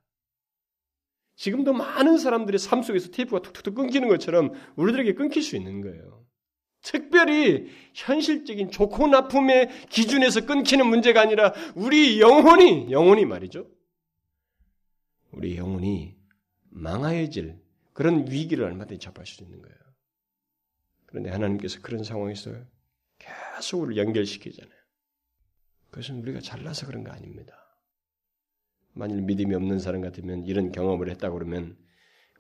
[1.37, 6.27] 지금도 많은 사람들의 삶 속에서 테이프가 툭툭툭 끊기는 것처럼 우리들에게 끊길 수 있는 거예요.
[6.83, 13.71] 특별히 현실적인 좋고 나쁨의 기준에서 끊기는 문제가 아니라 우리 영혼이, 영혼이 말이죠.
[15.31, 16.17] 우리 영혼이
[16.71, 17.61] 망하여질
[17.93, 19.77] 그런 위기를 얼마든지 접할 수 있는 거예요.
[21.07, 22.53] 그런데 하나님께서 그런 상황에서
[23.19, 24.79] 계속 우리를 연결시키잖아요.
[25.91, 27.68] 그것은 우리가 잘나서 그런 거 아닙니다.
[28.93, 31.77] 만일 믿음이 없는 사람 같으면 이런 경험을 했다 그러면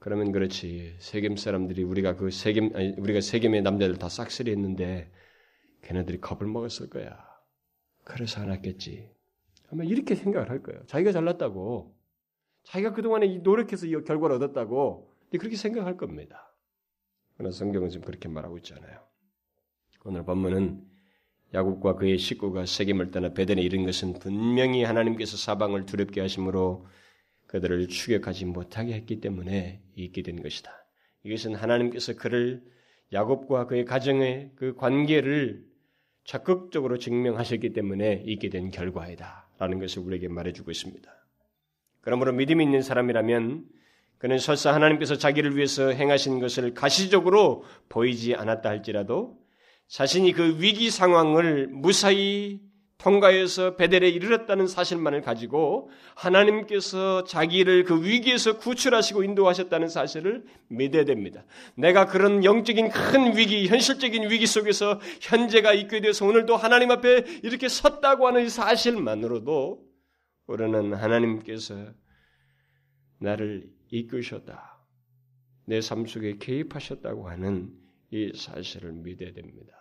[0.00, 5.10] 그러면 그렇지 세겜 사람들이 우리가 그 세겜 아니, 우리가 세겜의 남자들 다 싹쓸이 했는데
[5.82, 7.18] 걔네들이 겁을 먹었을 거야.
[8.04, 9.10] 그래서 안 왔겠지.
[9.70, 10.84] 아마 이렇게 생각을 할 거예요.
[10.86, 11.94] 자기가 잘났다고
[12.64, 16.54] 자기가 그동안에 노력해서 이 결과를 얻었다고 그렇게 생각할 겁니다.
[17.36, 19.00] 그러나 성경은 지금 그렇게 말하고 있잖아요.
[20.04, 20.84] 오늘 본문은
[21.54, 26.86] 야곱과 그의 식구가 세겜을 떠나 베델에 이른 것은 분명히 하나님께서 사방을 두렵게 하심으로
[27.46, 30.70] 그들을 추격하지 못하게 했기 때문에 있게 된 것이다.
[31.24, 32.62] 이것은 하나님께서 그를
[33.12, 35.64] 야곱과 그의 가정의 그 관계를
[36.24, 39.48] 적극적으로 증명하셨기 때문에 있게 된 결과이다.
[39.58, 41.10] 라는 것을 우리에게 말해주고 있습니다.
[42.02, 43.64] 그러므로 믿음이 있는 사람이라면
[44.18, 49.38] 그는 설사 하나님께서 자기를 위해서 행하신 것을 가시적으로 보이지 않았다 할지라도
[49.88, 52.60] 자신이 그 위기 상황을 무사히
[52.98, 61.44] 통과해서 베델에 이르렀다는 사실만을 가지고 하나님께서 자기를 그 위기에서 구출하시고 인도하셨다는 사실을 믿어야 됩니다.
[61.76, 67.68] 내가 그런 영적인 큰 위기, 현실적인 위기 속에서 현재가 있게 돼서 오늘도 하나님 앞에 이렇게
[67.68, 69.86] 섰다고 하는 사실만으로도
[70.48, 71.76] 우리는 하나님께서
[73.20, 74.76] 나를 이끄셨다.
[75.66, 77.70] 내 삶 속에 개입하셨다고 하는
[78.10, 79.77] 이 사실을 믿어야 됩니다.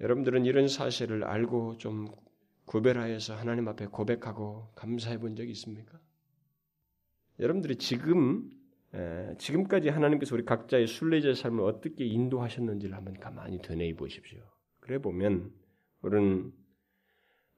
[0.00, 2.08] 여러분들은 이런 사실을 알고 좀
[2.66, 5.98] 구별하여서 하나님 앞에 고백하고 감사해 본 적이 있습니까?
[7.40, 8.50] 여러분들이 지금
[9.38, 14.40] 지금까지 하나님께서 우리 각자의 순례자의 삶을 어떻게 인도하셨는지를 한번 가만히 되뇌어 보십시오.
[14.80, 15.52] 그래 보면
[16.02, 16.52] 우리는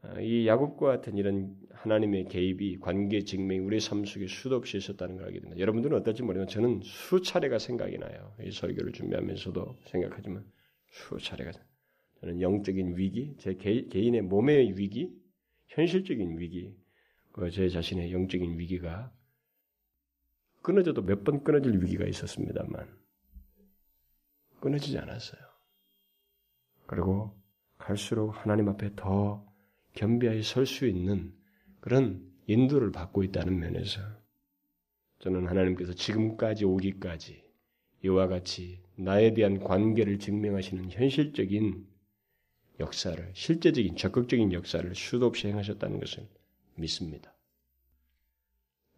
[0.03, 5.17] 어, 이 야곱과 같은 이런 하나님의 개입이 관계 증명이 우리 삶 속에 수도 없이 있었다는
[5.17, 5.61] 걸 알게 됩니다.
[5.61, 8.35] 여러분들은 어떨지 모르지만 저는 수차례가 생각이 나요.
[8.43, 10.45] 이 설교를 준비하면서도 생각하지만
[10.87, 11.53] 수차례가
[12.21, 15.11] 저는 영적인 위기, 제 개, 인의 몸의 위기,
[15.69, 16.75] 현실적인 위기,
[17.33, 19.13] 그제 자신의 영적인 위기가
[20.63, 22.87] 끊어져도 몇 번 끊어질 위기가 있었습니다만
[24.61, 25.41] 끊어지지 않았어요.
[26.87, 27.35] 그리고
[27.79, 29.47] 갈수록 하나님 앞에 더
[29.95, 31.33] 겸비하게 설수 있는
[31.81, 34.01] 그런 인도를 받고 있다는 면에서
[35.21, 37.43] 저는 하나님께서 지금까지 오기까지
[38.05, 41.87] 이와 같이 나에 대한 관계를 증명하시는 현실적인
[42.81, 46.27] 역사를 실제적인 적극적인 역사를 수도 없이 행하셨다는 것을
[46.75, 47.35] 믿습니다.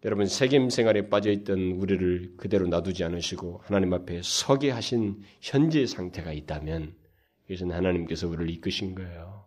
[0.04, 6.32] 여러분 세겜 생활에 빠져 있던 우리를 그대로 놔두지 않으시고 하나님 앞에 서게 하신 현재 상태가
[6.32, 6.94] 있다면
[7.48, 9.46] 이것은 하나님께서 우리를 이끄신 거예요.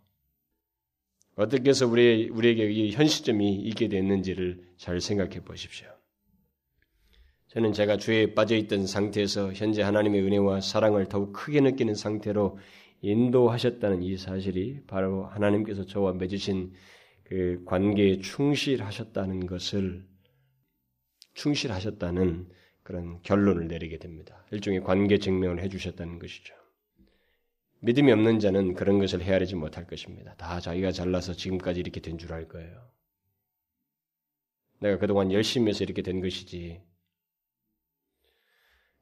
[1.35, 5.87] 어떻게 해서 우리 우리에게 이 현시점이 있게 됐는지를 잘 생각해 보십시오.
[7.47, 12.57] 저는 제가 죄에 빠져 있던 상태에서 현재 하나님의 은혜와 사랑을 더욱 크게 느끼는 상태로
[13.01, 16.73] 인도하셨다는 이 사실이 바로 하나님께서 저와 맺으신
[17.23, 20.05] 그 관계에 충실하셨다는 것을
[21.33, 22.49] 충실하셨다는
[22.83, 24.45] 그런 결론을 내리게 됩니다.
[24.51, 26.53] 일종의 관계 증명을 해주셨다는 것이죠.
[27.81, 30.35] 믿음이 없는 자는 그런 것을 헤아리지 못할 것입니다.
[30.35, 32.89] 다 자기가 잘나서 지금까지 이렇게 된 줄 알 거예요.
[34.79, 36.81] 내가 그동안 열심히 해서 이렇게 된 것이지.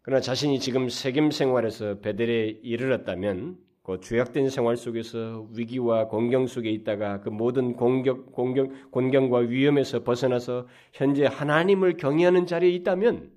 [0.01, 7.19] 그러나 자신이 지금 세겜 생활에서 베델에 이르렀다면 그 죄악된 생활 속에서 위기와 공경 속에 있다가
[7.19, 13.33] 그 모든 공격, 공경, 곤경과 위험에서 벗어나서 현재 하나님을 경외하는 자리에 있다면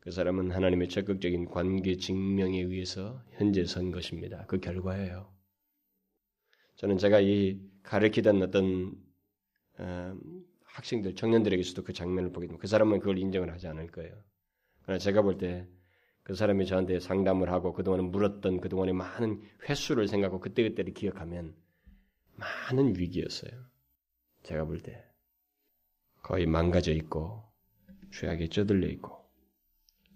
[0.00, 4.44] 그 사람은 하나님의 적극적인 관계 증명에 의해서 현재 선 것입니다.
[4.46, 5.32] 그 결과예요.
[6.74, 8.92] 저는 제가 이 가르치던 어떤
[9.78, 10.14] 어,
[10.64, 14.14] 학생들, 청년들에게서도 그 장면을 보게 되면 그 사람은 그걸 인정을 하지 않을 거예요.
[14.82, 15.66] 그러나 제가 볼때
[16.22, 21.54] 그 사람이 저한테 상담을 하고 그동안에 물었던 그동안의 많은 횟수를 생각하고 그때그때를 기억하면
[22.36, 23.52] 많은 위기였어요.
[24.42, 25.04] 제가 볼 때.
[26.22, 27.42] 거의 망가져 있고,
[28.12, 29.28] 죄악에 쩌들려 있고,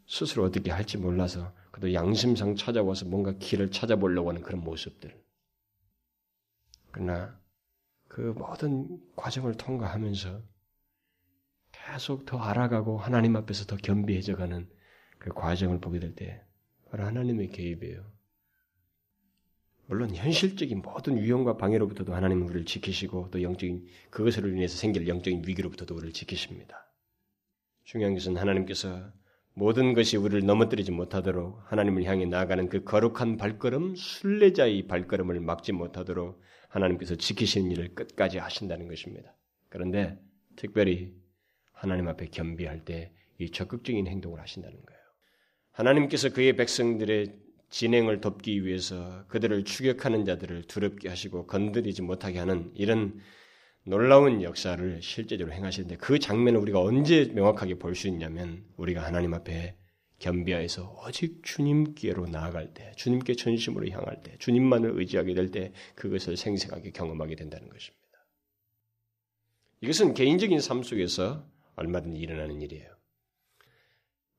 [0.07, 5.21] 스스로 어떻게 할지 몰라서 그래도 양심상 찾아와서 뭔가 길을 찾아보려고 하는 그런 모습들.
[6.93, 7.39] 그러나
[8.09, 10.41] 그 모든 과정을 통과하면서
[11.73, 14.69] 계속 더 알아가고 하나님 앞에서 더 겸비해져가는
[15.27, 16.41] 그 과정을 보게 될 때
[16.89, 18.05] 바로 하나님의 개입이에요.
[19.87, 25.95] 물론 현실적인 모든 위험과 방해로부터도 하나님은 우리를 지키시고 또 영적인 그것으로 인해서 생길 영적인 위기로부터도
[25.97, 26.93] 우리를 지키십니다.
[27.83, 29.13] 중요한 것은 하나님께서
[29.55, 36.41] 모든 것이 우리를 넘어뜨리지 못하도록 하나님을 향해 나아가는 그 거룩한 발걸음, 순례자의 발걸음을 막지 못하도록
[36.69, 39.35] 하나님께서 지키시는 일을 끝까지 하신다는 것입니다.
[39.69, 40.21] 그런데
[40.57, 41.15] 특별히
[41.73, 44.96] 하나님 앞에 겸비할 때 이 적극적인 행동을 하신다는 거예요.
[45.77, 47.37] 하나님께서 그의 백성들의
[47.69, 53.21] 진행을 돕기 위해서 그들을 추격하는 자들을 두렵게 하시고 건드리지 못하게 하는 이런
[53.85, 59.77] 놀라운 역사를 실제적으로 행하시는데 그 장면을 우리가 언제 명확하게 볼 수 있냐면 우리가 하나님 앞에
[60.19, 66.93] 겸비하여서 오직 주님께로 나아갈 때, 주님께 전심으로 향할 때, 주님만을 의지하게 될 때 그것을 생생하게
[66.93, 68.07] 경험하게 된다는 것입니다.
[69.83, 72.96] 이것은 개인적인 삶 속에서 얼마든지 일어나는 일이에요.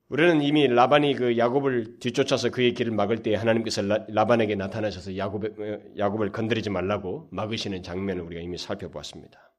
[0.08, 5.44] 우리는 이미 라반이 그 야곱을 뒤쫓아서 그의 길을 막을 때 하나님께서 라, 반에게 나타나셔서 야곱,
[5.44, 9.52] 어, 야곱을 건드리지 말라고 막으시는 장면을 우리가 이미 살펴보았습니다.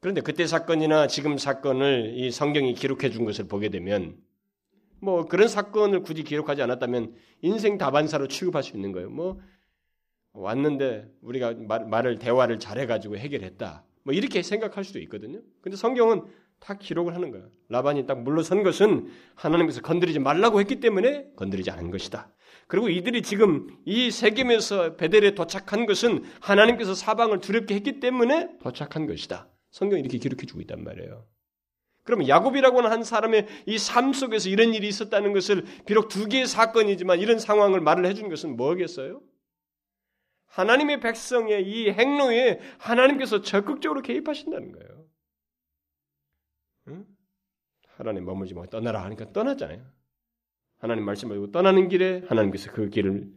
[0.00, 4.16] 그런데 그때 사건이나 지금 사건을 이 성경이 기록해 준 것을 보게 되면
[5.00, 9.10] 뭐 그런 사건을 굳이 기록하지 않았다면 인생 다반사로 취급할 수 있는 거예요.
[9.10, 9.38] 뭐
[10.32, 13.84] 왔는데 우리가 말, 말을 대화를 잘해 가지고 해결했다.
[14.02, 15.40] 뭐 이렇게 생각할 수도 있거든요.
[15.62, 16.22] 근데 성경은
[16.60, 17.48] 다 기록을 하는 거예요.
[17.68, 22.32] 라반이 딱 물러선 것은 하나님께서 건드리지 말라고 했기 때문에 건드리지 않은 것이다.
[22.66, 29.48] 그리고 이들이 지금 이 세겜에서 베델에 도착한 것은 하나님께서 사방을 두렵게 했기 때문에 도착한 것이다.
[29.70, 31.26] 성경이 이렇게 기록해 주고 있단 말이에요.
[32.04, 36.46] 그러면 야곱이라고 하는 한 사람의 이 삶 속에서 이런 일이 있었다는 것을 비록 두 개의
[36.46, 39.20] 사건이지만 이런 상황을 말을 해준 것은 뭐겠어요?
[40.46, 45.03] 하나님의 백성의 이 행로에 하나님께서 적극적으로 개입하신다는 거예요.
[46.88, 47.06] 응?
[47.96, 49.84] 하나님 머물지 말고 떠나라 하니까 떠났잖아요.
[50.78, 53.32] 하나님 말씀을 떠나는 길에 하나님께서 그 길을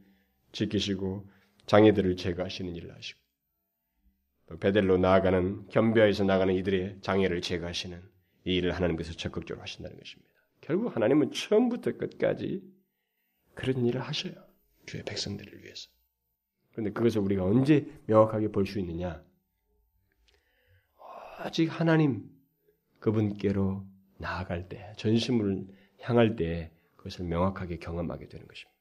[0.52, 1.30] 지키시고
[1.66, 3.20] 장애들을 제거하시는 일을 하시고
[4.60, 8.02] 베델로 나아가는 겸비하에서 나가는 이들의 장애를 제거하시는
[8.46, 10.32] 이 일을 하나님께서 적극적으로 하신다는 것입니다.
[10.62, 12.64] 결국 하나님은 처음부터 끝까지
[13.54, 14.34] 그런 일을 하셔요.
[14.86, 15.90] 주의 백성들을 위해서.
[16.72, 19.24] 그런데 그것을 우리가 언제 명확하게 볼 수 있느냐?
[21.40, 22.30] 아직 하나님
[23.08, 23.86] 그분께로
[24.18, 25.66] 나아갈 때, 전심을
[26.02, 28.78] 향할 때 그것을 명확하게 경험하게 되는 것입니다.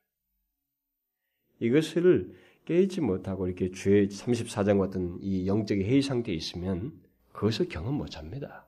[1.60, 7.00] 이것을 깨지 못하고 이렇게 죄 34장 같은 이 영적인 해이 상태에 있으면
[7.32, 8.66] 그것을 경험 못 합니다.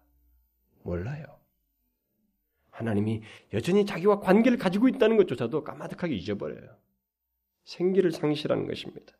[0.84, 1.24] 몰라요.
[2.70, 6.68] 하나님이 여전히 자기와 관계를 가지고 있다는 것조차도 까마득하게 잊어버려요.
[7.64, 9.12] 생기를 상실하는 것입니다.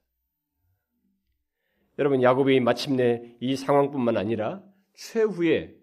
[1.99, 4.63] 여러분 야곱이 마침내 이 상황뿐만 아니라
[4.95, 5.79] 최후에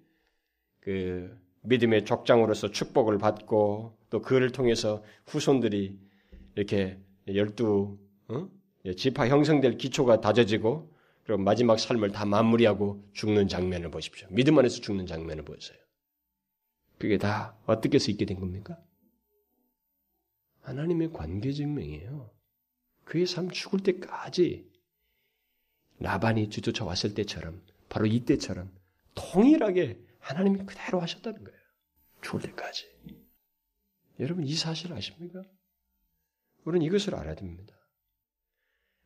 [0.86, 5.98] 그 믿음의 족장으로서 축복을 받고 또 그를 통해서 후손들이
[6.56, 8.50] 이렇게 열두 어?
[8.96, 14.28] 지파 형성될 기초가 다져지고 그리고 마지막 삶을 다 마무리하고 죽는 장면을 보십시오.
[14.30, 15.80] 믿음 안에서 죽는 장면을 보세요.
[17.00, 18.78] 그게 다 어떻게 해서 있게 된 겁니까?
[20.62, 22.30] 하나님의 관계 증명이에요.
[23.06, 24.70] 그의 삶 죽을 때까지
[25.98, 28.72] 라반이 뒤쫓아 왔을 때처럼 바로 이때처럼
[29.16, 31.60] 동일하게 하나님이 그대로 하셨다는 거예요.
[32.22, 32.86] 죽을 때까지.
[34.20, 35.44] 여러분 이 사실 아십니까?
[36.64, 37.76] 우리는 이것을 알아야 됩니다.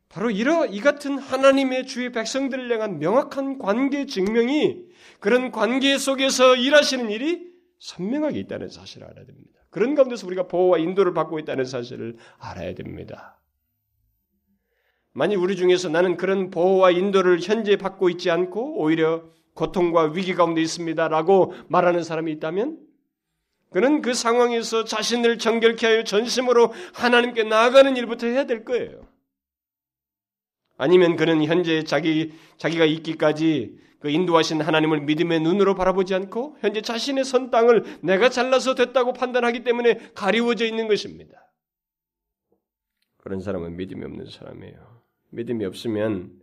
[0.08, 4.86] 바로 이러 이 같은 하나님의 주의 백성들을 향한 명확한 관계 증명이
[5.20, 9.60] 그런 관계 속에서 일하시는 일이 선명하게 있다는 사실을 알아야 됩니다.
[9.68, 13.40] 그런 가운데서 우리가 보호와 인도를 받고 있다는 사실을 알아야 됩니다.
[15.12, 20.62] 만약 우리 중에서 나는 그런 보호와 인도를 현재 받고 있지 않고 오히려 고통과 위기 가운데
[20.62, 22.78] 있습니다라고 말하는 사람이 있다면
[23.68, 29.06] 그는 그 상황에서 자신을 정결케 하여 전심으로 하나님께 나아가는 일부터 해야 될 거예요.
[30.78, 37.24] 아니면 그는 현재 자기 자기가 있기까지 그 인도하신 하나님을 믿음의 눈으로 바라보지 않고 현재 자신의
[37.24, 41.52] 선 땅을 내가 잘라서 됐다고 판단하기 때문에 가리워져 있는 것입니다.
[43.18, 45.02] 그런 사람은 믿음이 없는 사람이에요.
[45.32, 46.39] 믿음이 없으면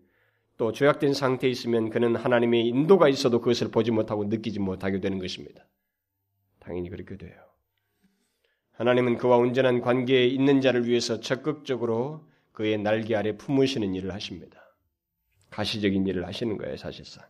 [0.58, 5.66] 또 죄악된 상태에 있으면 그는 하나님의 인도가 있어도 그것을 보지 못하고 느끼지 못하게 되는 것입니다.
[6.60, 7.36] 당연히 그렇게 돼요.
[8.72, 14.60] 하나님은 그와 온전한 관계에 있는 자를 위해서 적극적으로 그의 날개 아래 품으시는 일을 하십니다.
[15.52, 17.24] 가시적인 일을 하시는 거예요, 사실상.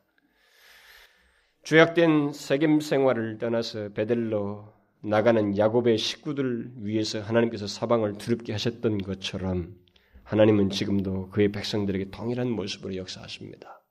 [1.63, 9.75] 죄악된 세겜 생활을 떠나서 베델로 나가는 야곱의 식구들 위해서 하나님께서 사방을 두렵게 하셨던 것처럼
[10.28, 13.82] 하나님은 지금도 그의 백성들에게 동일한 모습으로 역사하십니다.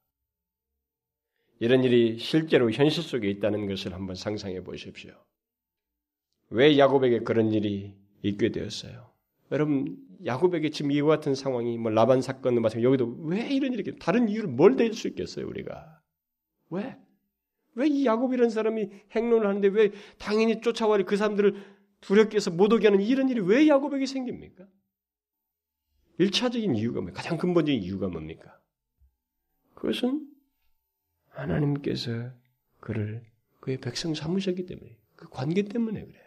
[1.60, 5.12] 이런 일이 실제로 현실 속에 있다는 것을 한번 상상해 보십시오.
[6.50, 9.10] 왜 야곱에게 그런 일이 있게 되었어요?
[9.50, 14.28] 여러분, 야곱에게 지금 이와 같은 상황이 뭐 라반 사건도 마찬가지 여기도 왜 이런 일이 다른
[14.28, 16.02] 이유를 뭘 댈 수 있겠어요, 우리가?
[16.68, 16.96] 왜?
[17.76, 21.54] 왜 이 야곱이라는 사람이 행론을 하는데 왜 당연히 쫓아와야 그 사람들을
[22.02, 24.66] 두렵게 해서 못 오게 하는 이런 일이 왜 야곱에게 생깁니까?
[26.18, 28.58] 일차적인 이유가 뭐 가장 근본적인 이유가 뭡니까?
[29.74, 30.26] 그것은
[31.28, 32.30] 하나님께서
[32.80, 33.24] 그를
[33.60, 36.22] 그의 백성 삼으셨기 때문에 그 관계 때문에 그래요.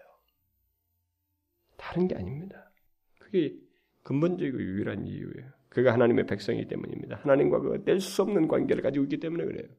[1.78, 2.72] 다른 게 아닙니다.
[3.20, 3.56] 그게
[4.04, 5.52] 근본적이고 유일한 이유예요.
[5.70, 7.18] 그가 하나님의 백성이기 때문입니다.
[7.18, 9.70] 하나님과 그뗄수 없는 관계를 가지고 있기 때문에 그래요.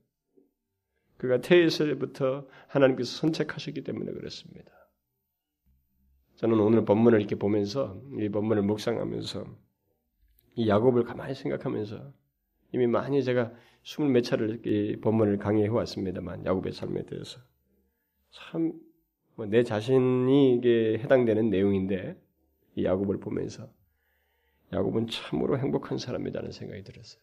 [1.18, 4.72] 그가 태에서부터 하나님께서 선택하셨기 때문에 그렇습니다.
[6.36, 9.44] 저는 오늘 본문을 이렇게 보면서 이 본문을 묵상하면서
[10.56, 12.12] 이 야곱을 가만히 생각하면서
[12.72, 17.40] 이미 많이 제가 스물 몇 차를 이 본문을 강의해 왔습니다만 야곱의 삶에 대해서
[18.30, 18.72] 참내
[19.36, 22.20] 뭐 자신이 이게 해당되는 내용인데
[22.76, 23.70] 이 야곱을 보면서
[24.72, 27.20] 야곱은 참으로 행복한 사람이라는 생각이 들었어요.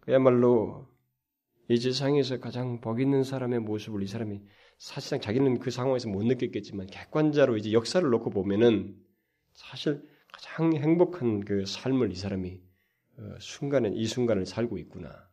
[0.00, 0.88] 그야말로
[1.68, 4.40] 이 세상에서 가장 복 있는 사람의 모습을 이 사람이
[4.78, 8.96] 사실상 자기는 그 상황에서 못 느꼈겠지만 객관자로 이제 역사를 놓고 보면은
[9.52, 10.02] 사실
[10.32, 12.60] 가장 행복한 그 삶을 이 사람이
[13.18, 15.28] 어, 순간에 이 순간을 살고 있구나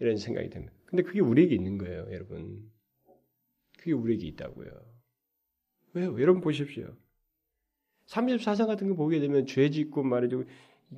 [0.00, 0.74] 이런 생각이 됩니다.
[0.86, 2.70] 근데 그게 우리에게 있는 거예요, 여러분.
[3.78, 4.70] 그게 우리에게 있다고요.
[5.94, 6.20] 왜요?
[6.20, 6.96] 여러분 보십시오.
[8.06, 10.44] 34장 같은 거 보게 되면 죄 짓고 말이죠.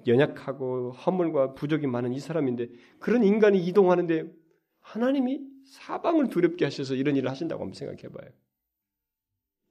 [0.07, 2.69] 연약하고 허물과 부족이 많은 이 사람인데
[3.01, 4.33] 그런 인간이 이동하는데
[4.81, 8.31] 하나님이 사방을 두렵게 하셔서 이런 일을 하신다고 한번 생각해 봐요.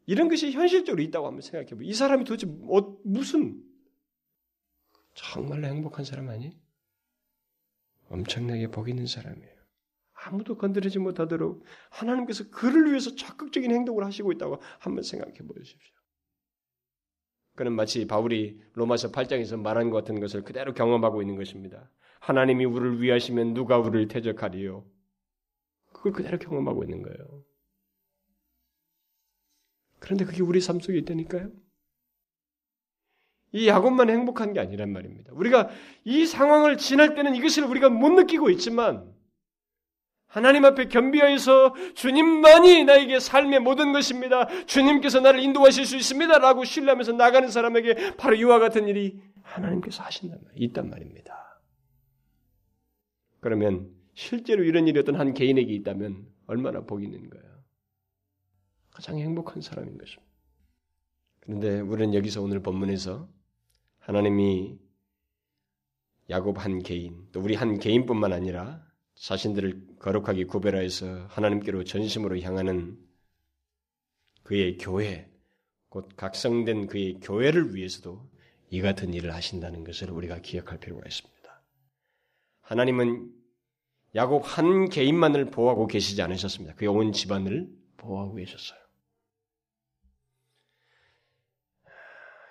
[0.10, 1.84] 이런 것이 현실적으로 있다고 한번 생각해 봐요.
[1.84, 3.64] 이 사람이 도대체 뭐, 무슨
[5.14, 6.60] 정말로 행복한 사람 아니?
[8.08, 9.54] 엄청나게 복 있는 사람이에요.
[10.14, 15.96] 아무도 건드리지 못하도록 하나님께서 그를 위해서 적극적인 행동을 하시고 있다고 한번 생각해 보십시오.
[17.56, 21.88] 그는 마치 바울이 로마서 8장에서 말한 것 같은 것을 그대로 경험하고 있는 것입니다.
[22.20, 24.90] 하나님이 우리를 위하시면 누가 우리를 대적하리요?
[25.94, 27.44] 그걸 그대로 경험하고 있는 거예요.
[30.00, 31.50] 그런데 그게 우리 삶 속에 있다니까요?
[33.52, 35.32] 이 야곱만 행복한 게 아니란 말입니다.
[35.34, 35.70] 우리가
[36.04, 39.12] 이 상황을 지날 때는 이것을 우리가 못 느끼고 있지만
[40.28, 44.48] 하나님 앞에 겸비하여서 주님만이 나에게 삶의 모든 것입니다.
[44.66, 46.38] 주님께서 나를 인도하실 수 있습니다.
[46.38, 50.66] 라고 신뢰하면서 나가는 사람에게 바로 이와 같은 일이 하나님께서 하신단 말이에요.
[50.68, 51.60] 있단 말입니다.
[53.40, 57.49] 그러면 실제로 이런 일이 어떤 한 개인에게 있다면 얼마나 복이 있는 거예요.
[59.00, 60.30] 가장 행복한 사람인 것입니다.
[61.40, 63.30] 그런데 우리는 여기서 오늘 본문에서
[64.00, 64.78] 하나님이
[66.30, 68.86] 야곱 한 개인, 또 우리 한 개인뿐만 아니라
[69.16, 73.00] 자신들을 거룩하게 구별하여서 하나님께로 전심으로 향하는
[74.44, 75.32] 그의 교회,
[75.88, 78.30] 곧 각성된 그의 교회를 위해서도
[78.70, 81.64] 이 같은 일을 하신다는 것을 우리가 기억할 필요가 있습니다.
[82.64, 83.34] 하나님은
[84.16, 86.76] 야곱 한 개인만을 보호하고 계시지 않으셨습니다.
[86.76, 88.79] 그의 온 집안을 보호하고 계셨어요.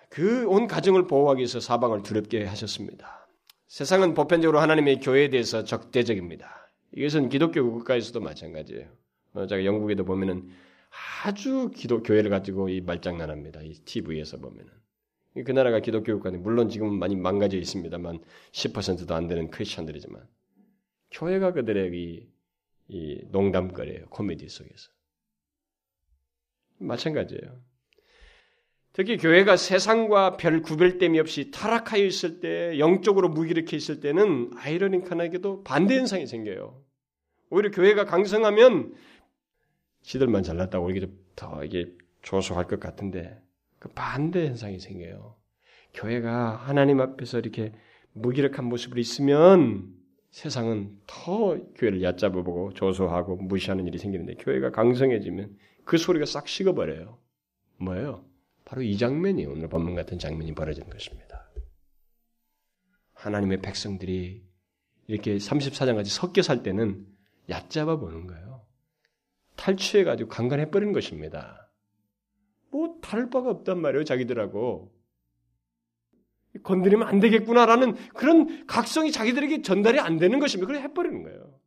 [0.09, 3.29] 그 온 가정을 보호하기 위해서 사방을 두렵게 하셨습니다.
[3.67, 6.73] 세상은 보편적으로 하나님의 교회에 대해서 적대적입니다.
[6.93, 8.89] 이것은 기독교 국가에서도 마찬가지예요.
[9.35, 10.51] 어, 제가 영국에도 보면은
[11.23, 13.61] 아주 기독 교회를 가지고 이 말장난합니다.
[13.63, 14.73] 이 TV에서 보면은
[15.45, 18.21] 그 나라가 기독교 국가인데 물론 지금 많이 망가져 있습니다만
[18.53, 20.27] 10%도 안 되는 크리스천들이지만
[21.11, 22.29] 교회가 그들의 이,
[22.89, 24.07] 이 농담거리예요.
[24.07, 24.91] 코미디 속에서
[26.79, 27.68] 마찬가지예요.
[28.99, 35.97] 특히 교회가 세상과 별 구별됨이 없이 타락하여 있을 때, 영적으로 무기력해 있을 때는 아이러니컬하게도 반대
[35.97, 36.83] 현상이 생겨요.
[37.51, 38.95] 오히려 교회가 강성하면
[40.03, 41.93] 지들만 잘났다고 이게 더 이게
[42.23, 43.41] 조소할 것 같은데
[43.79, 45.37] 그 반대 현상이 생겨요.
[45.95, 47.71] 교회가 하나님 앞에서 이렇게
[48.15, 49.95] 무기력한 모습으로 있으면
[50.33, 57.17] 세상은 더 교회를 얕잡아보고 조소하고 무시하는 일이 생기는데 교회가 강성해지면 그 소리가 싹 식어버려요.
[57.77, 58.28] 뭐예요?
[58.69, 61.49] 바로 이 장면이 오늘 본문 같은 장면이 벌어지는 것입니다.
[63.15, 64.47] 하나님의 백성들이
[65.07, 67.07] 이렇게 34장까지 섞여 살 때는
[67.49, 68.67] 얕잡아 보는 거예요.
[69.57, 71.71] 탈취해가지고 강간해버리는 것입니다.
[72.71, 74.95] 뭐 다를 바가 없단 말이에요, 자기들하고.
[76.63, 80.67] 건드리면 안 되겠구나라는 그런 각성이 자기들에게 전달이 안 되는 것입니다.
[80.67, 81.59] 그래 해버리는 거예요.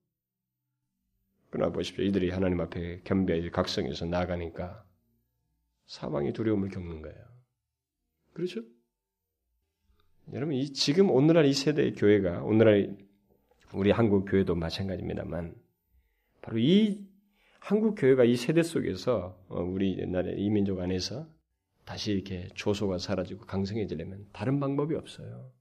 [1.50, 2.04] 그러나 보십시오.
[2.04, 4.86] 이들이 하나님 앞에 겸비하여 각성해서 나가니까
[5.92, 7.18] 사망의 두려움을 겪는 거예요.
[8.32, 8.62] 그렇죠?
[10.32, 12.98] 여러분, 이 지금 오늘날 이 세대의 교회가 오늘날
[13.74, 15.54] 우리 한국 교회도 마찬가지입니다만
[16.42, 17.06] 바로 이
[17.60, 21.28] 한국 교회가 이 세대 속에서 어, 우리 옛날에 이민족 안에서
[21.84, 25.52] 다시 이렇게 조소가 사라지고 강성해지려면 다른 방법이 없어요.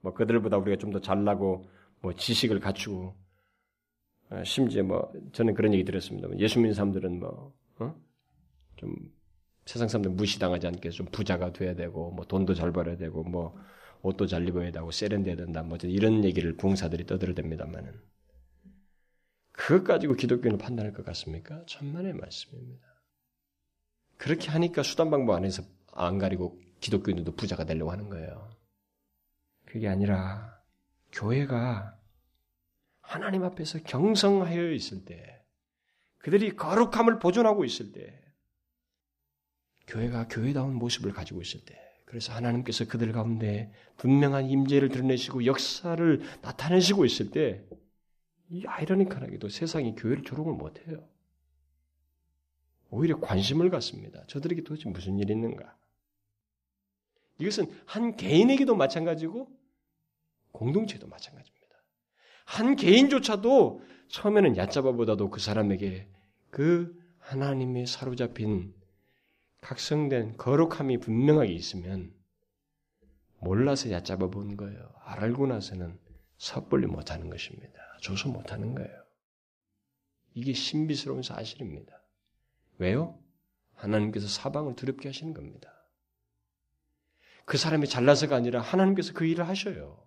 [0.00, 1.68] 뭐 그들보다 우리가 좀 더 잘나고
[2.02, 3.16] 뭐 지식을 갖추고
[4.30, 6.28] 어, 심지어 뭐 저는 그런 얘기 들었습니다.
[6.38, 8.05] 예수 믿는 사람들은 뭐 어?
[8.76, 8.94] 좀
[9.64, 13.58] 세상 사람들 무시당하지 않게 좀 부자가 돼야 되고 뭐 돈도 잘 벌어야 되고 뭐
[14.02, 18.00] 옷도 잘 입어야 되고 세련돼야 된다 뭐 이런 얘기를 부흥사들이 떠들어댑니다만은
[19.52, 21.64] 그것 가지고 기독교는 판단할 것 같습니까?
[21.66, 22.86] 천만의 말씀입니다.
[24.18, 25.62] 그렇게 하니까 수단 방법 안에서
[25.92, 28.50] 안 가리고 기독교인들도 부자가 되려고 하는 거예요.
[29.64, 30.60] 그게 아니라
[31.12, 31.98] 교회가
[33.00, 35.42] 하나님 앞에서 경성하여 있을 때,
[36.18, 38.20] 그들이 거룩함을 보존하고 있을 때,
[39.86, 47.04] 교회가 교회다운 모습을 가지고 있을 때, 그래서 하나님께서 그들 가운데 분명한 임재를 드러내시고 역사를 나타내시고
[47.04, 47.64] 있을 때,
[48.48, 51.08] 이 아이러니컬하게도 세상이 교회를 조롱을 못해요.
[52.90, 54.24] 오히려 관심을 갖습니다.
[54.28, 55.76] 저들에게 도대체 무슨 일이 있는가?
[57.38, 59.48] 이것은 한 개인에게도 마찬가지고
[60.52, 61.56] 공동체도 마찬가지입니다.
[62.44, 66.08] 한 개인조차도 처음에는 얕잡아보다도 그 사람에게
[66.50, 68.72] 그 하나님의 사로잡힌
[69.66, 72.14] 각성된 거룩함이 분명하게 있으면
[73.40, 74.94] 몰라서 얕잡아 본 거예요.
[75.00, 75.98] 알고 나서는
[76.38, 77.74] 섣불리 못하는 것입니다.
[78.00, 79.04] 줘서 못하는 거예요.
[80.34, 82.00] 이게 신비스러운 사실입니다.
[82.78, 83.18] 왜요?
[83.74, 85.72] 하나님께서 사방을 두렵게 하시는 겁니다.
[87.44, 90.00] 그 사람이 잘나서가 아니라 하나님께서 그 일을 하셔요.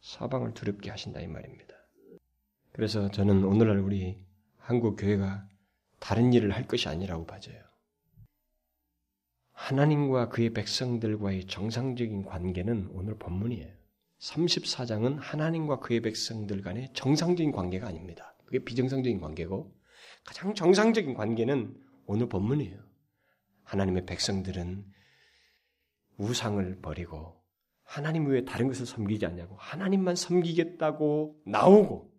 [0.00, 1.76] 사방을 두렵게 하신다 이 말입니다.
[2.72, 4.18] 그래서 저는 오늘날 우리
[4.58, 5.48] 한국 교회가
[6.00, 7.73] 다른 일을 할 것이 아니라고 봐져요.
[9.54, 13.72] 하나님과 그의 백성들과의 정상적인 관계는 오늘 본문이에요.
[14.20, 18.36] 34장은 하나님과 그의 백성들 간의 정상적인 관계가 아닙니다.
[18.44, 19.74] 그게 비정상적인 관계고
[20.24, 21.74] 가장 정상적인 관계는
[22.06, 22.78] 오늘 본문이에요.
[23.64, 24.84] 하나님의 백성들은
[26.16, 27.42] 우상을 버리고
[27.84, 32.10] 하나님 외에 다른 것을 섬기지 않냐고 하나님만 섬기겠다고 나오고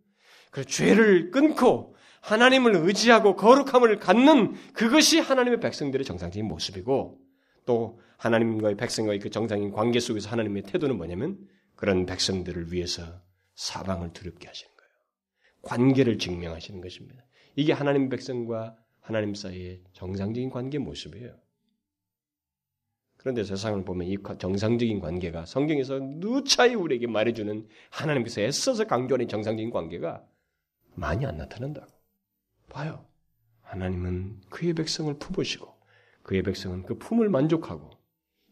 [0.52, 7.25] 그 죄를 끊고 하나님을 의지하고 거룩함을 갖는 그것이 하나님의 백성들의 정상적인 모습이고
[7.66, 13.22] 또 하나님과의 백성과의 그 정상인 관계 속에서 하나님의 태도는 뭐냐면 그런 백성들을 위해서
[13.56, 14.92] 사방을 두렵게 하시는 거예요.
[15.62, 17.26] 관계를 증명하시는 것입니다.
[17.56, 21.38] 이게 하나님 백성과 하나님 사이의 정상적인 관계 모습이에요.
[23.18, 30.24] 그런데 세상을 보면 이 정상적인 관계가 성경에서 누차히 우리에게 말해주는 하나님께서 애써서 강조하는 정상적인 관계가
[30.94, 31.92] 많이 안 나타난다고.
[32.70, 33.06] 봐요.
[33.62, 35.75] 하나님은 그의 백성을 품으시고
[36.26, 37.92] 그의 백성은 그 품을 만족하고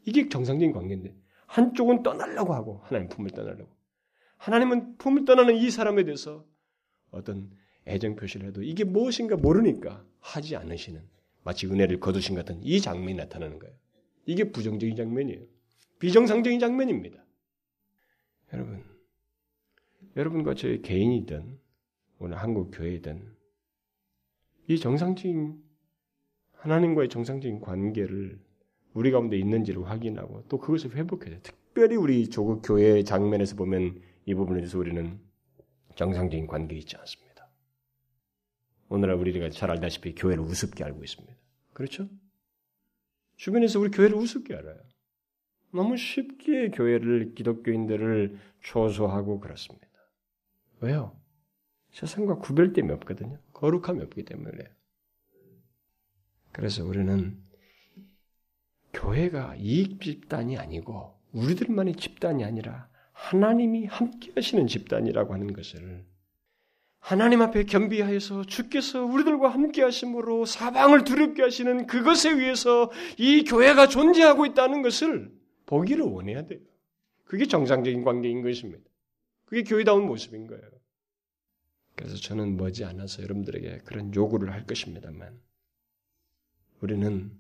[0.06, 1.16] 이게 정상적인 관계인데
[1.48, 3.76] 한쪽은 떠나려고 하고 하나님 품을 떠나려고
[4.38, 6.46] 하나님은 품을 떠나는 이 사람에 대해서
[7.10, 7.52] 어떤
[7.88, 11.02] 애정 표시를 해도 이게 무엇인가 모르니까 하지 않으시는
[11.44, 13.76] 마치 은혜를 거두신 같은 이 장면이 나타나는 거예요.
[14.26, 15.42] 이게 부정적인 장면이에요.
[16.00, 17.26] 비정상적인 장면입니다.
[18.54, 18.84] 여러분,
[20.16, 21.60] 여러분과 저희 개인이든
[22.20, 23.36] 오늘 한국 교회이든
[24.68, 25.73] 이 정상적인
[26.64, 28.40] 하나님과의 정상적인 관계를
[28.94, 31.42] 우리 가운데 있는지를 확인하고 또 그것을 회복해야 돼.
[31.42, 35.20] 특별히 우리 조국 교회 장면에서 보면 이 부분에 대해서 우리는
[35.96, 37.50] 정상적인 관계 있지 않습니다.
[38.88, 41.36] 오늘날 우리가 잘 알다시피 교회를 우습게 알고 있습니다.
[41.74, 42.08] 그렇죠?
[43.36, 44.80] 주변에서 우리 교회를 우습게 알아요.
[45.74, 49.88] 너무 쉽게 교회를 기독교인들을 초소하고 그렇습니다.
[50.80, 51.20] 왜요?
[51.92, 53.38] 세상과 구별됨이 없거든요.
[53.52, 54.70] 거룩함이 없기 때문에 그래요.
[56.54, 57.38] 그래서 우리는
[58.94, 66.06] 교회가 이익 집단이 아니고 우리들만의 집단이 아니라 하나님이 함께 하시는 집단이라고 하는 것을
[67.00, 74.46] 하나님 앞에 겸비하여서 주께서 우리들과 함께 하심으로 사방을 두렵게 하시는 그것에 의해서 이 교회가 존재하고
[74.46, 75.30] 있다는 것을
[75.66, 76.62] 보기를 원해야 돼요.
[77.26, 78.84] 그게 정상적인 관계인 것입니다.
[79.46, 80.64] 그게 교회다운 모습인 거예요.
[81.96, 85.40] 그래서 저는 머지 않아서 여러분들에게 그런 요구를 할 것입니다만
[86.84, 87.32] 우리는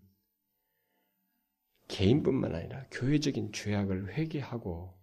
[1.90, 4.98] 개인뿐만 아니라 교회적인 죄악을 회개하고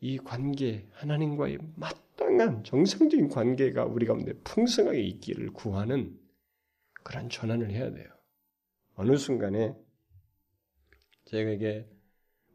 [0.00, 6.18] 이 관계 하나님과의 마땅한 정상적인 관계가 우리 가운데 풍성하게 있기를 구하는
[7.04, 8.08] 그런 전환을 해야 돼요.
[8.96, 9.76] 어느 순간에
[11.26, 11.88] 제가 이게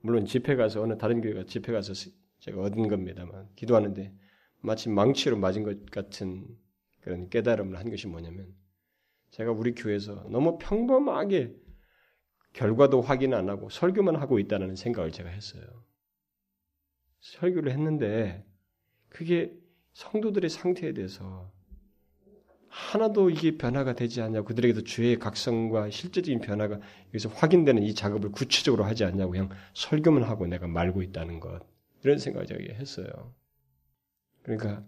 [0.01, 1.93] 물론 집회 가서 어느 다른 교회가 집회 가서
[2.39, 4.13] 제가 얻은 겁니다만 기도하는데
[4.59, 6.45] 마치 망치로 맞은 것 같은
[6.99, 8.53] 그런 깨달음을 한 것이 뭐냐면
[9.31, 11.55] 제가 우리 교회에서 너무 평범하게
[12.53, 15.63] 결과도 확인 안 하고 설교만 하고 있다는 생각을 제가 했어요.
[17.21, 18.45] 설교를 했는데
[19.09, 19.53] 그게
[19.93, 21.51] 성도들의 상태에 대해서
[22.69, 28.83] 하나도 이게 변화가 되지 않냐고 그들에게도 죄의 각성과 실제적인 변화가 여기서 확인되는 이 작업을 구체적으로
[28.83, 31.65] 하지 않냐고 그냥 설교만 하고 내가 말고 있다는 것
[32.03, 33.33] 이런 생각을 제가 했어요.
[34.43, 34.85] 그러니까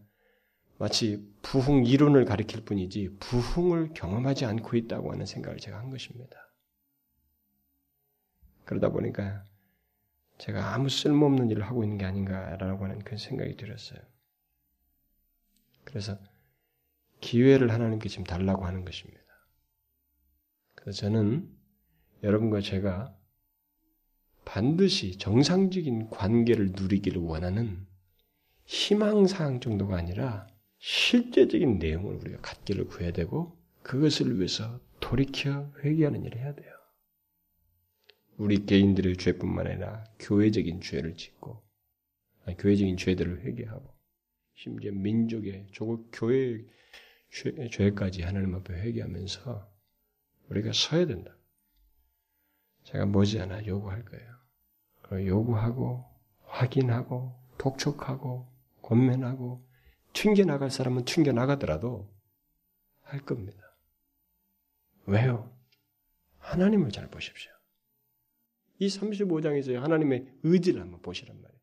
[0.82, 6.36] 마치 부흥 이론을 가리킬 뿐이지 부흥을 경험하지 않고 있다고 하는 생각을 제가 한 것입니다.
[8.65, 9.45] 그러다 보니까
[10.39, 13.99] 제가 아무 쓸모없는 일을 하고 있는 게 아닌가라고 하는 그런 생각이 들었어요.
[15.84, 16.17] 그래서
[17.19, 19.21] 기회를 하나님께 지금 달라고 하는 것입니다.
[20.73, 21.47] 그래서 저는
[22.23, 23.15] 여러분과 제가
[24.45, 27.86] 반드시 정상적인 관계를 누리기를 원하는
[28.65, 30.51] 희망사항 정도가 아니라
[30.84, 36.71] 실제적인 내용을 우리가 갖기를 구해야 되고 그것을 위해서 돌이켜 회개하는 일을 해야 돼요.
[38.38, 41.61] 우리 개인들의 죄뿐만 아니라 교회적인 죄를 짓고
[42.45, 43.93] 아니, 교회적인 죄들을 회개하고
[44.55, 46.65] 심지어 민족의 조국 교회
[47.29, 49.71] 죄, 죄까지 하나님 앞에 회개하면서
[50.49, 51.38] 우리가 서야 된다.
[52.86, 55.27] 제가 머지않아 요구할 거예요.
[55.27, 56.05] 요구하고
[56.45, 58.51] 확인하고 독촉하고
[58.82, 59.70] 권면하고
[60.14, 62.09] 튕겨 나갈 사람은 튕겨 나가더라도
[63.01, 63.59] 할 겁니다.
[65.05, 65.55] 왜요?
[66.39, 67.51] 하나님을 잘 보십시오.
[68.80, 71.62] 이 35장에서 하나님의 의지를 한번 보시란 말이에요.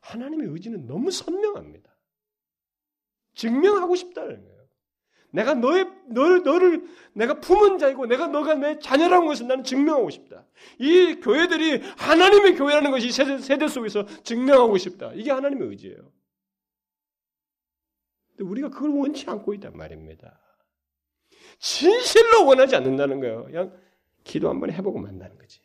[0.00, 1.94] 하나님의 의지는 너무 선명합니다.
[3.34, 4.56] 증명하고 싶다는 거예요.
[5.30, 10.46] 내가 너의 너를, 너를 내가 품은 자이고 내가 너가 내 자녀라는 것을 나는 증명하고 싶다.
[10.78, 15.12] 이 교회들이 하나님의 교회라는 것이 세대, 세대 속에서 증명하고 싶다.
[15.14, 16.10] 이게 하나님의 의지예요.
[18.40, 20.40] 우리가 그걸 원치 않고 있단 말입니다.
[21.58, 23.44] 진실로 원하지 않는다는 거예요.
[23.44, 23.76] 그냥
[24.24, 25.60] 기도 한번 해보고 만다는 거지.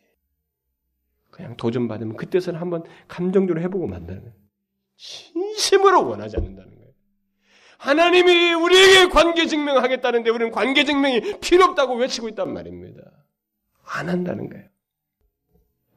[1.30, 4.36] 그냥 도전 받으면 그때서는 한번 감정적으로 해보고 만다는 거예요.
[4.96, 6.92] 진심으로 원하지 않는다는 거예요.
[7.78, 13.02] 하나님이 우리에게 관계 증명하겠다는데 우리는 관계 증명이 필요 없다고 외치고 있단 말입니다.
[13.84, 14.68] 안 한다는 거예요.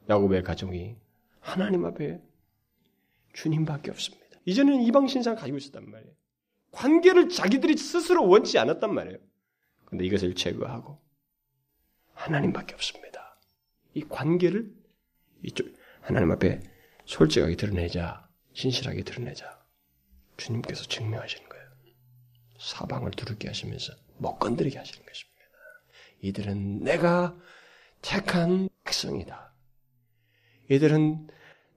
[0.10, 0.96] 야곱의 가정이
[1.40, 2.20] 하나님 앞에
[3.34, 4.26] 주님밖에 없습니다.
[4.46, 6.14] 이전에는 이방 신상 가지고 있었단 말이에요.
[6.76, 9.18] 관계를 자기들이 스스로 원치 않았단 말이에요.
[9.86, 11.02] 근데 이것을 제거하고
[12.14, 13.40] 하나님밖에 없습니다.
[13.94, 14.74] 이 관계를
[15.44, 16.60] 이쪽 하나님 앞에
[17.06, 19.64] 솔직하게 드러내자, 신실하게 드러내자.
[20.38, 21.66] 주님께서 증명하시는 거예요.
[22.60, 25.36] 사방을 두렵게 하시면서 못 건드리게 하시는 것입니다.
[26.22, 27.38] 이들은 내가
[28.02, 29.54] 택한 백성이다.
[30.70, 31.28] 이들은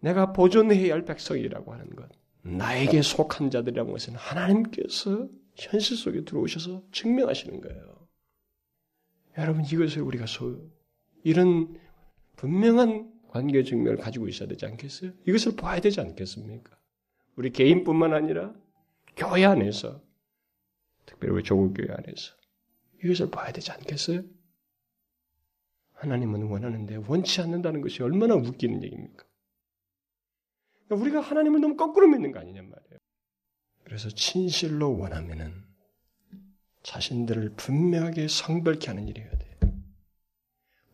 [0.01, 2.09] 내가 보존해야 할 백성이라고 하는 것.
[2.57, 8.09] 나에게 속한 자들이라는 것은 하나님께서 현실 속에 들어오셔서 증명하시는 거예요.
[9.37, 10.71] 여러분 이것을 우리가 소
[11.25, 11.79] 이런
[12.37, 15.13] 분명한 관계 증명을 가지고 있어야 되지 않겠어요?
[15.27, 16.77] 이것을 봐야 되지 않겠습니까?
[17.37, 18.55] 우리 개인뿐만 아니라
[19.17, 20.03] 교회 안에서
[21.07, 22.35] 특별히 우리 조국교회 안에서
[23.05, 24.23] 이것을 봐야 되지 않겠어요?
[25.93, 29.25] 하나님은 원하는데 원치 않는다는 것이 얼마나 웃기는 얘기입니까?
[30.89, 32.99] 그러니까 우리가 하나님을 너무 거꾸로 믿는 거 아니냔 말이에요.
[33.85, 35.53] 그래서 진실로 원하면은
[36.83, 39.73] 자신들을 분명하게 성별케 하는 일이 어야 돼요.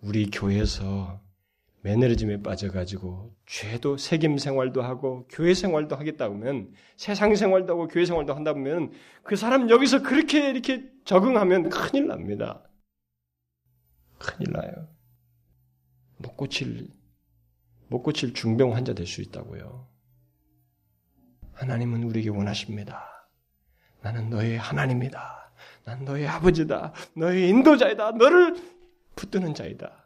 [0.00, 1.20] 우리 교회에서
[1.82, 8.34] 매너리즘에 빠져가지고 죄도 세겜 생활도 하고 교회 생활도 하겠다 보면 세상 생활도 하고 교회 생활도
[8.34, 8.92] 한다 보면
[9.22, 12.62] 그 사람 여기서 그렇게 이렇게 적응하면 큰일 납니다.
[14.18, 14.88] 큰일 나요.
[16.16, 16.88] 못 고칠
[17.88, 19.86] 못 고칠 중병 환자 될 수 있다고요.
[21.52, 23.28] 하나님은 우리에게 원하십니다.
[24.02, 25.52] 나는 너의 하나님이다.
[25.84, 26.92] 난 너의 아버지다.
[27.16, 28.12] 너의 인도자이다.
[28.12, 28.56] 너를
[29.16, 30.04] 붙드는 자이다.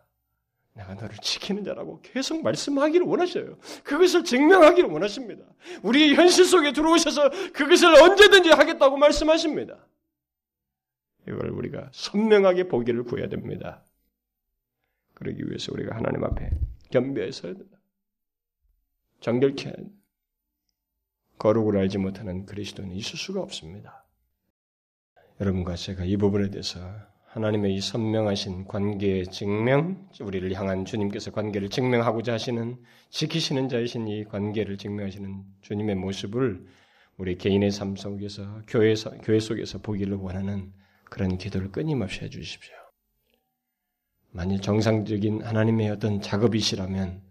[0.75, 3.59] 내가 너를 지키는 자라고 계속 말씀하기를 원하셔요.
[3.83, 5.45] 그것을 증명하기를 원하십니다.
[5.83, 9.77] 우리 현실 속에 들어오셔서 그것을 언제든지 하겠다고 말씀하십니다.
[11.27, 13.83] 이걸 우리가 선명하게 보기를 구해야 됩니다.
[15.15, 16.51] 그러기 위해서 우리가 하나님 앞에
[16.91, 17.79] 겸비해 서야 된다.
[19.21, 19.73] 정결케.
[21.39, 24.05] 거룩을 알지 못하는 그리스도는 있을 수가 없습니다.
[25.41, 26.81] 여러분과 제가 이 부분에 대해서
[27.27, 34.79] 하나님의 이 선명하신 관계의 증명, 우리를 향한 주님께서 관계를 증명하고자 하시는 지키시는 자이신 이 관계를
[34.79, 36.67] 증명하시는 주님의 모습을
[37.19, 40.73] 우리 개인의 삶 속에서 교회 속에서 보기를 원하는
[41.05, 42.78] 그런 기도를 끊임없이 해주십시오.
[44.31, 47.23] 만일 정상적인 하나님의 어떤 작업이시라면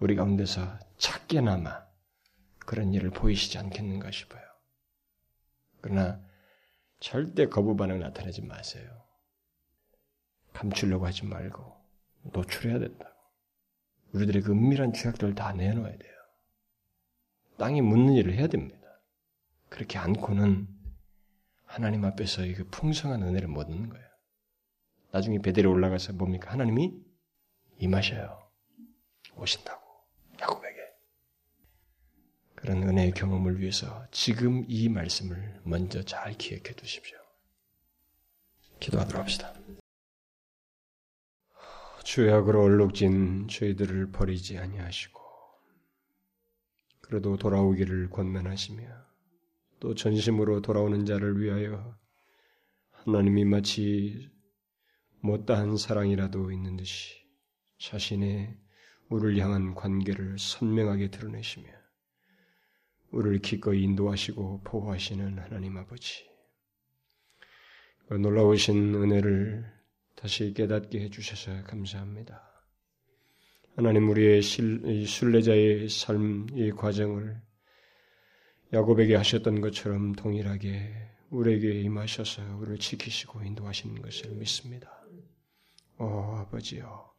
[0.00, 1.84] 우리 가운데서 작게나마
[2.58, 4.42] 그런 일을 보이시지 않겠는가 싶어요.
[5.80, 6.20] 그러나
[7.00, 8.88] 절대 거부 반응 나타내지 마세요.
[10.52, 11.76] 감추려고 하지 말고
[12.32, 13.12] 노출해야 된다고.
[14.12, 16.12] 우리들의 그 은밀한 죄악들을 다 내놓아야 돼요.
[17.58, 18.80] 땅이 묻는 일을 해야 됩니다.
[19.68, 20.68] 그렇게 않고는
[21.64, 24.11] 하나님 앞에서 이그 풍성한 은혜를 못 얻는 거예요.
[25.12, 26.50] 나중에 베델에 올라가서 뭡니까?
[26.50, 26.94] 하나님이
[27.76, 28.50] 임하셔요.
[29.36, 29.82] 오신다고.
[30.40, 30.78] 야곱에게.
[32.54, 37.18] 그런 은혜의 경험을 위해서 지금 이 말씀을 먼저 잘 기억해 두십시오.
[38.80, 39.52] 기도하도록 합시다.
[42.04, 45.20] 죄악으로 얼룩진 저희들을 버리지 아니하시고
[47.00, 48.82] 그래도 돌아오기를 권면하시며
[49.78, 51.96] 또 전심으로 돌아오는 자를 위하여
[52.90, 54.31] 하나님이 마치
[55.22, 57.14] 못다한 사랑이라도 있는 듯이
[57.78, 58.56] 자신의
[59.08, 61.68] 우리를 향한 관계를 선명하게 드러내시며
[63.12, 66.28] 우리를 기꺼이 인도하시고 보호하시는 하나님 아버지
[68.08, 69.64] 그 놀라우신 은혜를
[70.16, 72.42] 다시 깨닫게 해주셔서 감사합니다.
[73.76, 77.40] 하나님 우리의 순례자의 삶이 과정을
[78.72, 80.92] 야곱에게 하셨던 것처럼 동일하게
[81.30, 85.01] 우리에게 임하셔서 우리를 지키시고 인도하시는 것을 믿습니다.
[86.02, 87.12] 오 아버지요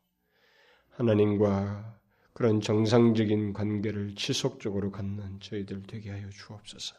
[0.90, 2.02] 하나님과
[2.34, 6.94] 그런 정상적인 관계를 지속적으로 갖는 저희들 되게 하여 주옵소서.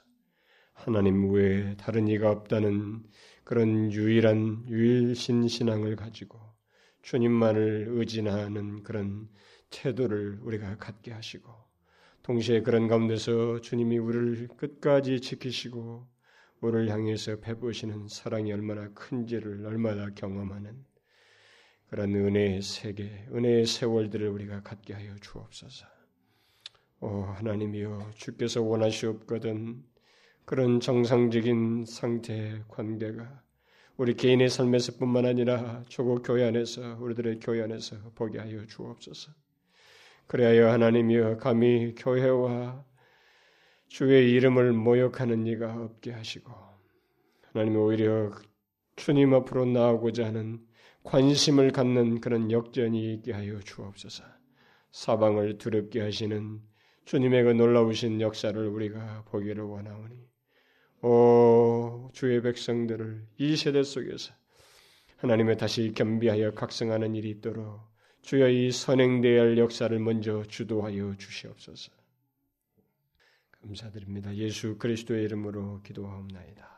[0.72, 3.05] 하나님 외에 다른 이가 없다는
[3.45, 6.41] 그런 유일한 유일신 신앙을 가지고
[7.03, 9.28] 주님만을 의지하는 그런
[9.68, 11.53] 태도를 우리가 갖게 하시고
[12.22, 16.09] 동시에 그런 가운데서 주님이 우리를 끝까지 지키시고
[16.62, 20.93] 우리를 향해서 베푸시는 사랑이 얼마나 큰지를 얼마나 경험하는
[21.89, 25.87] 그런 은혜의 세계, 은혜의 세월들을 우리가 갖게 하여 주옵소서.
[27.01, 29.85] 오 하나님이여 주께서 원하시옵거든
[30.45, 33.43] 그런 정상적인 상태의 관계가
[33.97, 39.32] 우리 개인의 삶에서뿐만 아니라 조국 교회 안에서 우리들의 교회 안에서 보게 하여 주옵소서.
[40.26, 42.85] 그래야 하나님이여 감히 교회와
[43.89, 46.51] 주의 이름을 모욕하는 이가 없게 하시고
[47.53, 48.32] 하나님 오히려
[48.97, 50.66] 주님 앞으로 나오고자 하는
[51.05, 54.24] 관심을 갖는 그런 역전이 있게 하여 주옵소서.
[54.90, 56.61] 사방을 두렵게 하시는
[57.05, 60.16] 주님의 그 놀라우신 역사를 우리가 보기를 원하오니
[61.02, 64.32] 오 주의 백성들을 이 세대 속에서
[65.18, 67.80] 하나님의 다시 겸비하여 각성하는 일이 있도록
[68.22, 71.92] 주여 이 선행되어야 할 역사를 먼저 주도하여 주시옵소서.
[73.61, 74.34] 감사드립니다.
[74.36, 76.74] 예수 그리스도의 이름으로 기도하옵나이다.